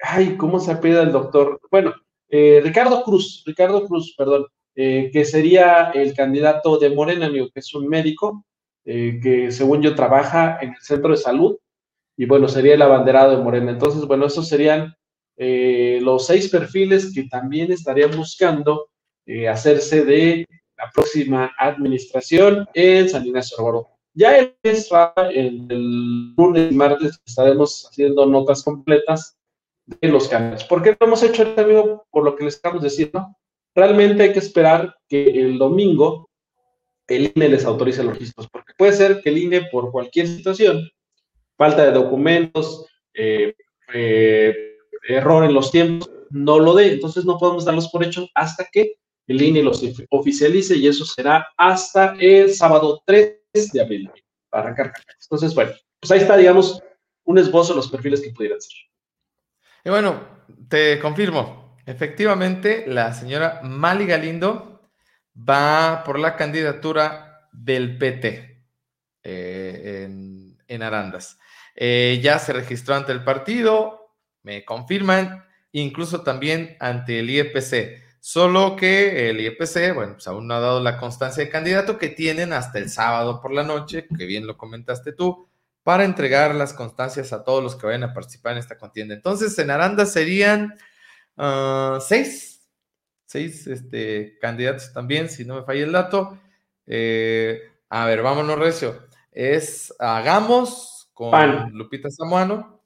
[0.00, 1.60] ay, ¿cómo se apela el doctor?
[1.70, 1.94] Bueno,
[2.28, 7.60] eh, Ricardo Cruz, Ricardo Cruz, perdón, eh, que sería el candidato de Morena, amigo, que
[7.60, 8.44] es un médico
[8.84, 11.56] eh, que según yo trabaja en el centro de salud
[12.16, 13.70] y bueno, sería el abanderado de Morena.
[13.70, 14.94] Entonces, bueno, esos serían
[15.38, 18.88] los seis perfiles que también estarían buscando
[19.50, 20.46] hacerse de
[20.78, 23.88] la próxima administración en San Ignacio Arboro.
[24.14, 29.35] Ya el, el lunes y martes estaremos haciendo notas completas
[29.86, 30.64] de los cambios.
[30.64, 32.06] ¿Por qué lo hemos hecho, amigo?
[32.10, 33.36] Por lo que les estamos diciendo.
[33.74, 36.28] Realmente hay que esperar que el domingo
[37.08, 40.90] el INE les autorice los registros, porque puede ser que el INE, por cualquier situación,
[41.56, 43.54] falta de documentos, eh,
[43.94, 44.54] eh,
[45.08, 46.92] error en los tiempos, no lo dé.
[46.92, 48.96] Entonces no podemos darlos por hecho hasta que
[49.28, 53.40] el INE los oficialice y eso será hasta el sábado 3
[53.72, 54.10] de abril
[54.50, 56.80] para arrancar Entonces, bueno, pues ahí está, digamos,
[57.24, 58.72] un esbozo de los perfiles que pudieran ser.
[59.86, 60.20] Y bueno,
[60.68, 64.90] te confirmo, efectivamente, la señora Mali Galindo
[65.48, 68.64] va por la candidatura del PT
[69.22, 70.08] eh,
[70.66, 71.38] en, Arandas.
[71.76, 78.02] Eh, ya se registró ante el partido, me confirman, incluso también ante el IEPC.
[78.18, 82.08] Solo que el IEPC, bueno, pues aún no ha dado la constancia de candidato que
[82.08, 85.45] tienen hasta el sábado por la noche, que bien lo comentaste tú,
[85.86, 89.14] para entregar las constancias a todos los que vayan a participar en esta contienda.
[89.14, 90.74] Entonces, en Aranda serían
[91.36, 92.68] ah, seis,
[93.24, 96.40] seis este, candidatos también, si no me falla el dato.
[96.88, 99.00] Eh, a ver, vámonos, Recio.
[99.30, 102.82] Es Hagamos con Lupita Samuano.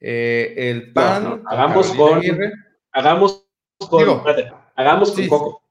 [0.00, 1.44] Eh, el PAN.
[1.46, 2.20] hagamos, con,
[2.90, 3.46] hagamos
[3.88, 4.20] con.
[4.74, 5.61] hagamos con Coco.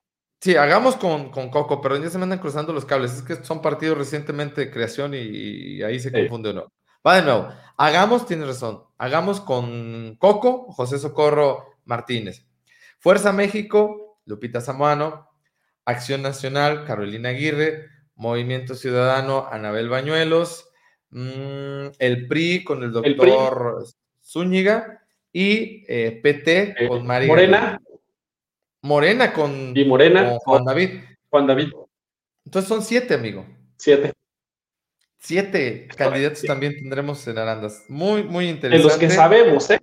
[0.42, 3.14] Sí, hagamos con, Coco, pero ya se me andan cruzando los cables.
[3.14, 6.74] Es que son partidos recientemente de creación y, ahí se confunde uno.
[7.06, 7.50] Va de nuevo.
[7.78, 8.84] Hagamos, tienes razón.
[8.98, 12.48] Hagamos con Coco, José Socorro Martínez.
[12.98, 15.30] Fuerza México, Lupita Samuano.
[15.86, 17.89] Acción Nacional, Carolina Aguirre.
[18.16, 20.72] Movimiento Ciudadano, Anabel Bañuelos.
[21.12, 23.86] Mm, el PRI con el doctor
[24.24, 25.04] Zúñiga.
[25.32, 27.28] Y eh, PT con María.
[27.28, 27.82] Morena.
[28.82, 31.02] Morena con, y Morena, Juan David.
[31.30, 31.72] Juan David.
[32.46, 33.46] Entonces son siete, amigo.
[33.78, 34.14] Siete.
[35.20, 37.86] Siete candidatos también tendremos en Arandas.
[37.88, 38.82] Muy, muy interesante.
[38.82, 39.80] En los que sabemos, ¿eh?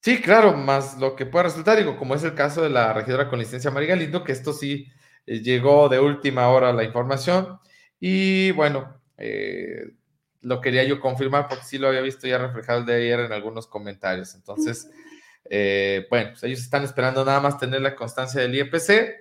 [0.00, 3.28] Sí, claro, más lo que pueda resultar, digo, como es el caso de la regidora
[3.28, 4.86] con licencia María Galindo, que esto sí
[5.26, 7.58] eh, llegó de última hora la información
[7.98, 9.00] y bueno,
[10.40, 13.32] lo quería yo confirmar porque sí lo había visto ya reflejado el de ayer en
[13.32, 14.34] algunos comentarios.
[14.34, 14.90] Entonces,
[15.48, 19.14] bueno, pues ellos están esperando nada más tener la constancia del IEPC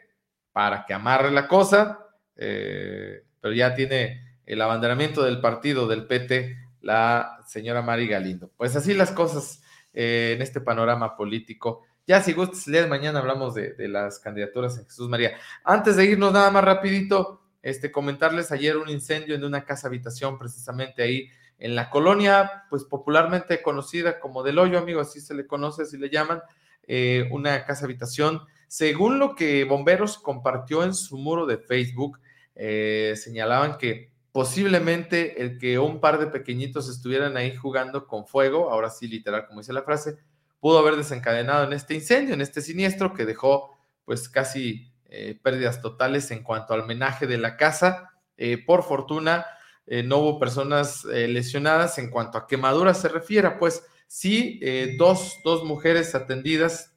[0.52, 7.44] para que amarre la cosa, pero ya tiene el abanderamiento del partido del PT la
[7.46, 8.52] señora Mari Galindo.
[8.58, 9.62] Pues así las cosas
[9.94, 11.84] en este panorama político.
[12.08, 15.38] Ya si gustas leer, mañana hablamos de, las candidaturas en Jesús María.
[15.64, 20.40] Antes de irnos nada más rapidito, este, comentarles ayer un incendio en una casa habitación
[20.40, 21.30] precisamente ahí
[21.60, 25.98] en la colonia, pues popularmente conocida como del hoyo, amigo, así se le conoce, así
[25.98, 26.42] le llaman,
[26.88, 28.42] eh, una casa habitación.
[28.68, 32.20] Según lo que Bomberos compartió en su muro de Facebook,
[32.56, 38.72] eh, señalaban que posiblemente el que un par de pequeñitos estuvieran ahí jugando con fuego,
[38.72, 40.18] ahora sí literal como dice la frase,
[40.60, 45.82] pudo haber desencadenado en este incendio, en este siniestro que dejó pues casi eh, pérdidas
[45.82, 48.12] totales en cuanto al menaje de la casa.
[48.38, 49.46] Eh, por fortuna,
[49.90, 54.62] eh, no hubo personas lesionadas en cuanto a quemaduras se refiere, pues sí,
[54.98, 56.96] dos, dos mujeres atendidas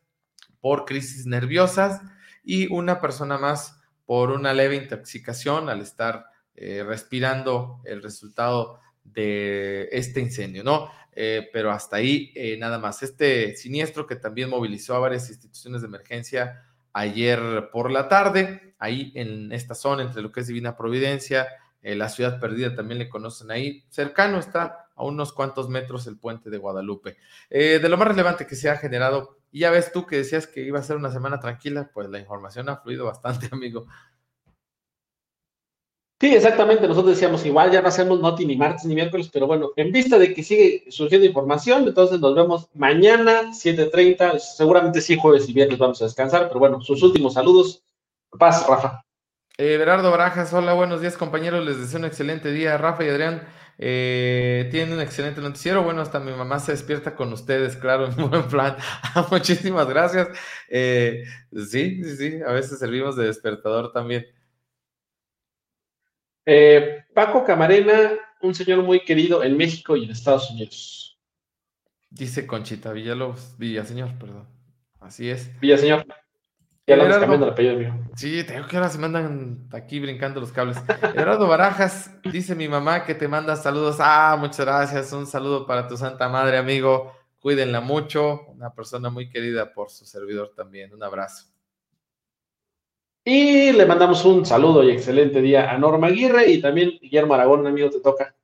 [0.60, 2.00] por crisis nerviosas
[2.44, 10.20] y una persona más por una leve intoxicación al estar respirando el resultado de este
[10.20, 10.90] incendio, ¿no?
[11.14, 13.02] Eh, pero hasta ahí eh, nada más.
[13.02, 19.12] Este siniestro que también movilizó a varias instituciones de emergencia ayer por la tarde, ahí
[19.14, 21.48] en esta zona entre lo que es Divina Providencia,
[21.82, 26.18] eh, la ciudad perdida también le conocen ahí, cercano está a unos cuantos metros el
[26.18, 27.16] puente de Guadalupe.
[27.50, 30.62] de lo más relevante que se ha generado, y ya ves tú que decías que
[30.62, 33.86] iba a ser una semana tranquila, pues la información ha fluido bastante, amigo.
[36.22, 36.86] Sí, exactamente.
[36.86, 40.18] Nosotros decíamos igual, ya no hacemos noti ni martes ni miércoles, pero bueno, en vista
[40.18, 45.78] de que sigue surgiendo información, entonces nos vemos mañana, 7.30, seguramente sí, jueves y viernes
[45.78, 47.82] vamos a descansar, pero bueno, sus últimos saludos.
[48.38, 49.04] Paz, Rafa.
[49.58, 52.78] Eh, Berardo Barajas, hola, buenos días compañeros, les deseo un excelente día.
[52.78, 53.46] Rafa y Adrián
[53.78, 55.82] eh, tienen un excelente noticiero.
[55.82, 58.76] Bueno, hasta mi mamá se despierta con ustedes, claro, en buen plan.
[59.30, 60.28] Muchísimas gracias.
[60.68, 64.26] Eh, sí, sí, sí, a veces servimos de despertador también.
[66.46, 71.18] Eh, Paco Camarena, un señor muy querido en México y en Estados Unidos.
[72.08, 74.48] Dice Conchita Villalobos, Villaseñor, perdón.
[75.00, 75.50] Así es.
[75.60, 76.06] Villaseñor.
[76.86, 77.94] Ya lo cambiando el apellido mío.
[78.16, 80.78] Sí, tengo que ahora se mandan aquí brincando los cables.
[81.14, 83.96] Eduardo Barajas, dice mi mamá que te manda saludos.
[84.00, 85.12] Ah, muchas gracias.
[85.12, 87.12] Un saludo para tu santa madre, amigo.
[87.38, 88.46] Cuídenla mucho.
[88.48, 90.92] Una persona muy querida por su servidor también.
[90.92, 91.52] Un abrazo.
[93.24, 97.64] Y le mandamos un saludo y excelente día a Norma Aguirre y también Guillermo Aragón,
[97.64, 98.34] amigo, te toca.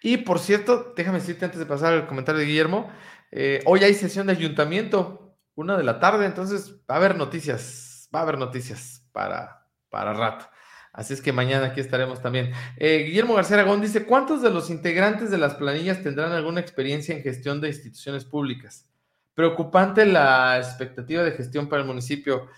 [0.00, 2.88] Y por cierto, déjame decirte antes de pasar al comentario de Guillermo,
[3.32, 5.19] eh, hoy hay sesión de ayuntamiento,
[5.60, 10.12] una de la tarde, entonces va a haber noticias, va a haber noticias para, para
[10.12, 10.46] rato.
[10.92, 12.52] Así es que mañana aquí estaremos también.
[12.76, 17.14] Eh, Guillermo García Aragón dice, ¿cuántos de los integrantes de las planillas tendrán alguna experiencia
[17.14, 18.88] en gestión de instituciones públicas?
[19.34, 22.48] Preocupante la expectativa de gestión para el municipio.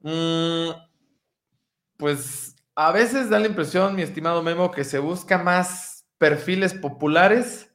[0.00, 0.70] Mm,
[1.98, 7.67] pues a veces da la impresión, mi estimado Memo, que se busca más perfiles populares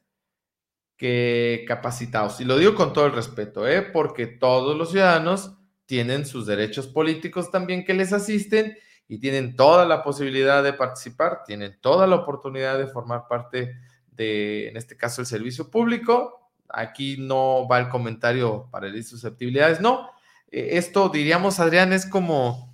[1.03, 2.39] que capacitados.
[2.39, 3.81] Y lo digo con todo el respeto, ¿eh?
[3.81, 8.77] porque todos los ciudadanos tienen sus derechos políticos también que les asisten
[9.09, 13.75] y tienen toda la posibilidad de participar, tienen toda la oportunidad de formar parte
[14.13, 16.49] de, en este caso, el servicio público.
[16.69, 20.09] Aquí no va el comentario para el susceptibilidades, no,
[20.51, 22.73] eh, esto, diríamos, Adrián, es como,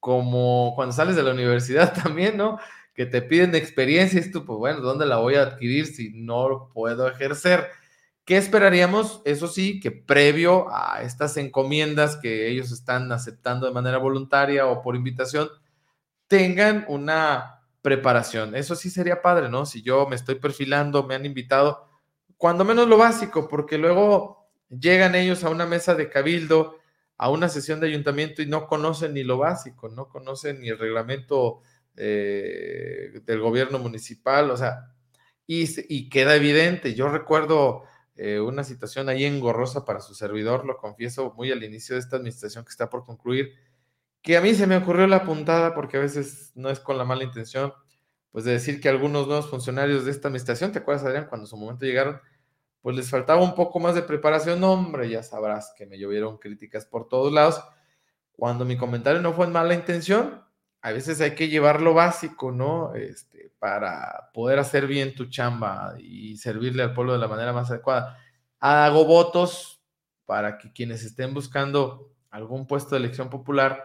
[0.00, 2.58] como cuando sales de la universidad también, ¿no?
[2.94, 6.70] Que te piden experiencia y tú, pues bueno, ¿dónde la voy a adquirir si no
[6.72, 7.68] puedo ejercer?
[8.24, 9.22] ¿Qué esperaríamos?
[9.24, 14.82] Eso sí, que previo a estas encomiendas que ellos están aceptando de manera voluntaria o
[14.82, 15.48] por invitación,
[16.28, 18.54] tengan una preparación.
[18.54, 19.66] Eso sí sería padre, ¿no?
[19.66, 21.88] Si yo me estoy perfilando, me han invitado,
[22.36, 26.78] cuando menos lo básico, porque luego llegan ellos a una mesa de cabildo
[27.22, 30.78] a una sesión de ayuntamiento y no conocen ni lo básico, no conocen ni el
[30.78, 31.60] reglamento
[31.96, 34.94] eh, del gobierno municipal, o sea,
[35.46, 36.94] y, queda evidente.
[36.94, 37.84] Yo recuerdo
[38.16, 42.16] eh, una situación ahí engorrosa para su servidor, lo confieso, muy al inicio de esta
[42.16, 43.52] administración que está por concluir,
[44.22, 47.04] que a mí se me ocurrió la puntada, porque a veces no es con la
[47.04, 47.72] mala intención,
[48.30, 51.50] pues de decir que algunos nuevos funcionarios de esta administración, ¿te acuerdas, Adrián, cuando en
[51.50, 52.20] su momento llegaron?
[52.82, 54.62] pues les faltaba un poco más de preparación.
[54.64, 57.62] hombre, ya sabrás que me llovieron críticas por todos lados.
[58.32, 60.44] Cuando mi comentario no fue en mala intención,
[60.82, 62.94] a veces hay que llevar lo básico, ¿no?
[62.94, 67.70] Este, para poder hacer bien tu chamba y servirle al pueblo de la manera más
[67.70, 68.18] adecuada.
[68.58, 69.80] Hago votos
[70.26, 73.84] para que quienes estén buscando algún puesto de elección popular,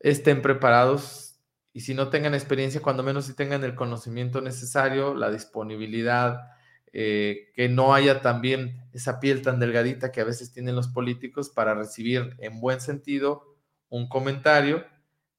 [0.00, 1.40] estén preparados
[1.72, 6.48] y si no tengan experiencia, cuando menos si tengan el conocimiento necesario, la disponibilidad,
[6.92, 11.50] eh, que no haya también esa piel tan delgadita que a veces tienen los políticos
[11.50, 13.54] para recibir en buen sentido
[13.90, 14.84] un comentario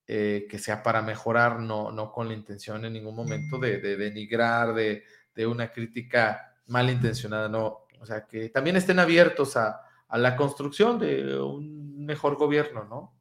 [0.08, 4.74] eh, que sea para mejorar, no, no con la intención en ningún momento de, denigrar,
[4.74, 5.04] de,
[5.34, 7.86] de, una crítica malintencionada, no.
[8.00, 13.18] O sea, que también estén abiertos a, a la construcción de un mejor gobierno, ¿no?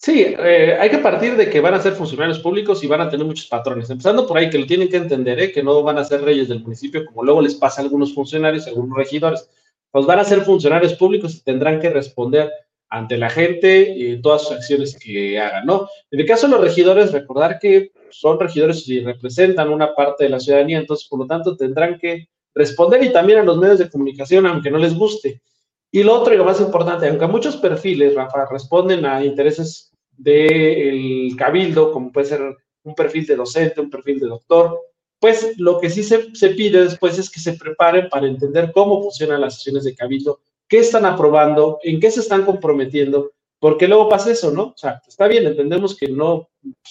[0.00, 3.10] Sí, eh, hay que partir de que van a ser funcionarios públicos y van a
[3.10, 3.90] tener muchos patrones.
[3.90, 5.50] Empezando por ahí, que lo tienen que entender, ¿eh?
[5.50, 8.66] que no van a ser reyes del municipio, como luego les pasa a algunos funcionarios,
[8.66, 9.50] a algunos regidores.
[9.90, 12.48] Pues van a ser funcionarios públicos y tendrán que responder
[12.90, 15.88] ante la gente y todas sus acciones que hagan, ¿no?
[16.10, 20.30] En el caso de los regidores, recordar que son regidores y representan una parte de
[20.30, 23.90] la ciudadanía, entonces, por lo tanto, tendrán que responder y también a los medios de
[23.90, 25.42] comunicación, aunque no les guste.
[25.90, 31.34] Y lo otro y lo más importante, aunque muchos perfiles, Rafa, responden a intereses del
[31.36, 34.80] cabildo, como puede ser un perfil de docente, un perfil de doctor,
[35.20, 39.02] pues lo que sí se, se, pide después es que se preparen para entender cómo
[39.02, 44.08] funcionan las sesiones de cabildo, qué están aprobando, en qué se están comprometiendo, porque luego
[44.08, 44.64] pasa eso, ¿no?
[44.64, 46.48] O sea, está bien, entendemos que no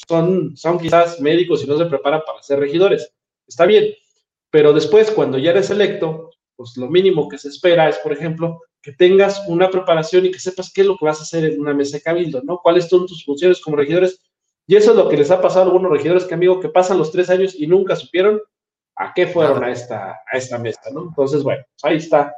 [0.07, 3.13] son, son quizás médicos y no se preparan para ser regidores,
[3.47, 3.93] está bien,
[4.49, 8.61] pero después cuando ya eres electo, pues lo mínimo que se espera es, por ejemplo,
[8.81, 11.59] que tengas una preparación y que sepas qué es lo que vas a hacer en
[11.59, 12.59] una mesa de cabildo, ¿no?
[12.59, 14.19] ¿Cuáles son tus funciones como regidores?
[14.65, 16.97] Y eso es lo que les ha pasado a algunos regidores que, amigo, que pasan
[16.97, 18.41] los tres años y nunca supieron
[18.95, 21.03] a qué fueron a esta, a esta mesa, ¿no?
[21.03, 22.33] Entonces, bueno, pues ahí está.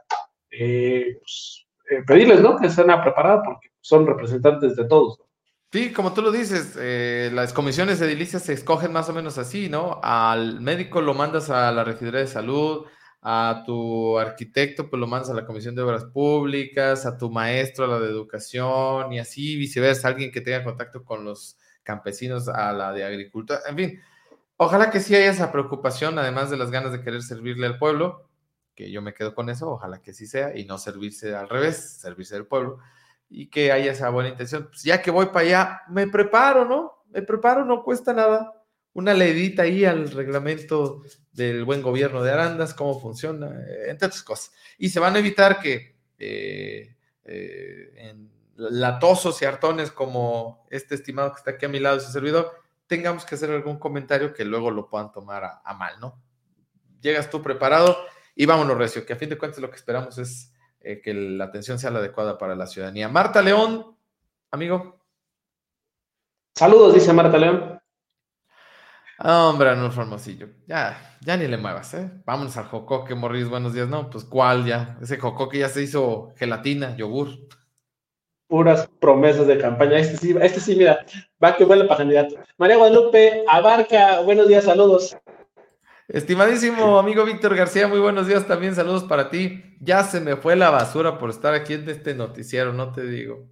[0.51, 2.57] Eh, pues, eh, pedirles, ¿no?
[2.57, 5.19] Que estén preparados porque son representantes de todos.
[5.71, 9.69] Sí, como tú lo dices, eh, las comisiones edilicias se escogen más o menos así,
[9.69, 9.99] ¿no?
[10.01, 12.87] Al médico lo mandas a la regiduría de salud,
[13.21, 17.85] a tu arquitecto, pues lo mandas a la Comisión de Obras Públicas, a tu maestro
[17.85, 22.73] a la de Educación y así viceversa, alguien que tenga contacto con los campesinos a
[22.73, 24.01] la de Agricultura, en fin.
[24.57, 28.28] Ojalá que sí haya esa preocupación, además de las ganas de querer servirle al pueblo,
[28.79, 31.99] que yo me quedo con eso, ojalá que sí sea, y no servirse al revés,
[31.99, 32.79] servirse al pueblo,
[33.29, 34.69] y que haya esa buena intención.
[34.69, 37.03] Pues ya que voy para allá, me preparo, ¿no?
[37.09, 38.53] Me preparo, no cuesta nada
[38.93, 41.01] una leidita ahí al reglamento
[41.33, 43.51] del buen gobierno de Arandas, cómo funciona,
[43.85, 44.53] entre otras cosas.
[44.77, 48.15] Y se van a evitar que eh, eh,
[48.55, 52.53] latosos y hartones como este estimado que está aquí a mi lado, ese servidor,
[52.87, 56.23] tengamos que hacer algún comentario que luego lo puedan tomar a, mal, ¿no?
[57.01, 57.97] Llegas tú preparado
[58.35, 61.77] y vámonos, Recio, que a fin de cuentas lo que esperamos es que la atención
[61.77, 63.09] sea la adecuada para la ciudadanía.
[63.09, 63.97] Marta León,
[64.51, 64.99] amigo.
[66.55, 67.79] Saludos, dice Marta León.
[69.21, 70.47] Hombre, no Formosillo.
[70.65, 72.09] Ya, ya ni le muevas, ¿eh?
[72.25, 73.89] Vámonos al Jocoque, Morris, buenos días.
[73.89, 74.97] No, pues cuál ya.
[75.01, 77.27] Ese Jocoque ya se hizo gelatina, yogur.
[78.47, 79.99] Puras promesas de campaña.
[79.99, 81.05] Este sí, este sí, mira,
[81.43, 82.35] va que vuelve para candidato.
[82.57, 85.17] María Guadalupe, Abarca, buenos días, saludos.
[86.09, 89.77] Estimadísimo amigo Víctor García, muy buenos días también, saludos para ti.
[89.79, 93.47] Ya se me fue la basura por estar aquí en este noticiero, no te digo.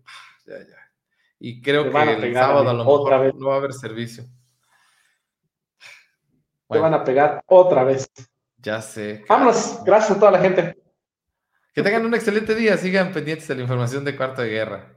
[0.47, 0.91] Ya, ya.
[1.39, 4.23] Y creo que el sábado a lo mejor no va a haber servicio.
[6.67, 8.09] Te van a pegar otra vez.
[8.57, 9.23] Ya sé.
[9.29, 9.83] Vámonos.
[9.85, 10.75] Gracias a toda la gente.
[11.75, 12.75] Que tengan un excelente día.
[12.75, 14.96] Sigan pendientes de la información de Cuarto de Guerra.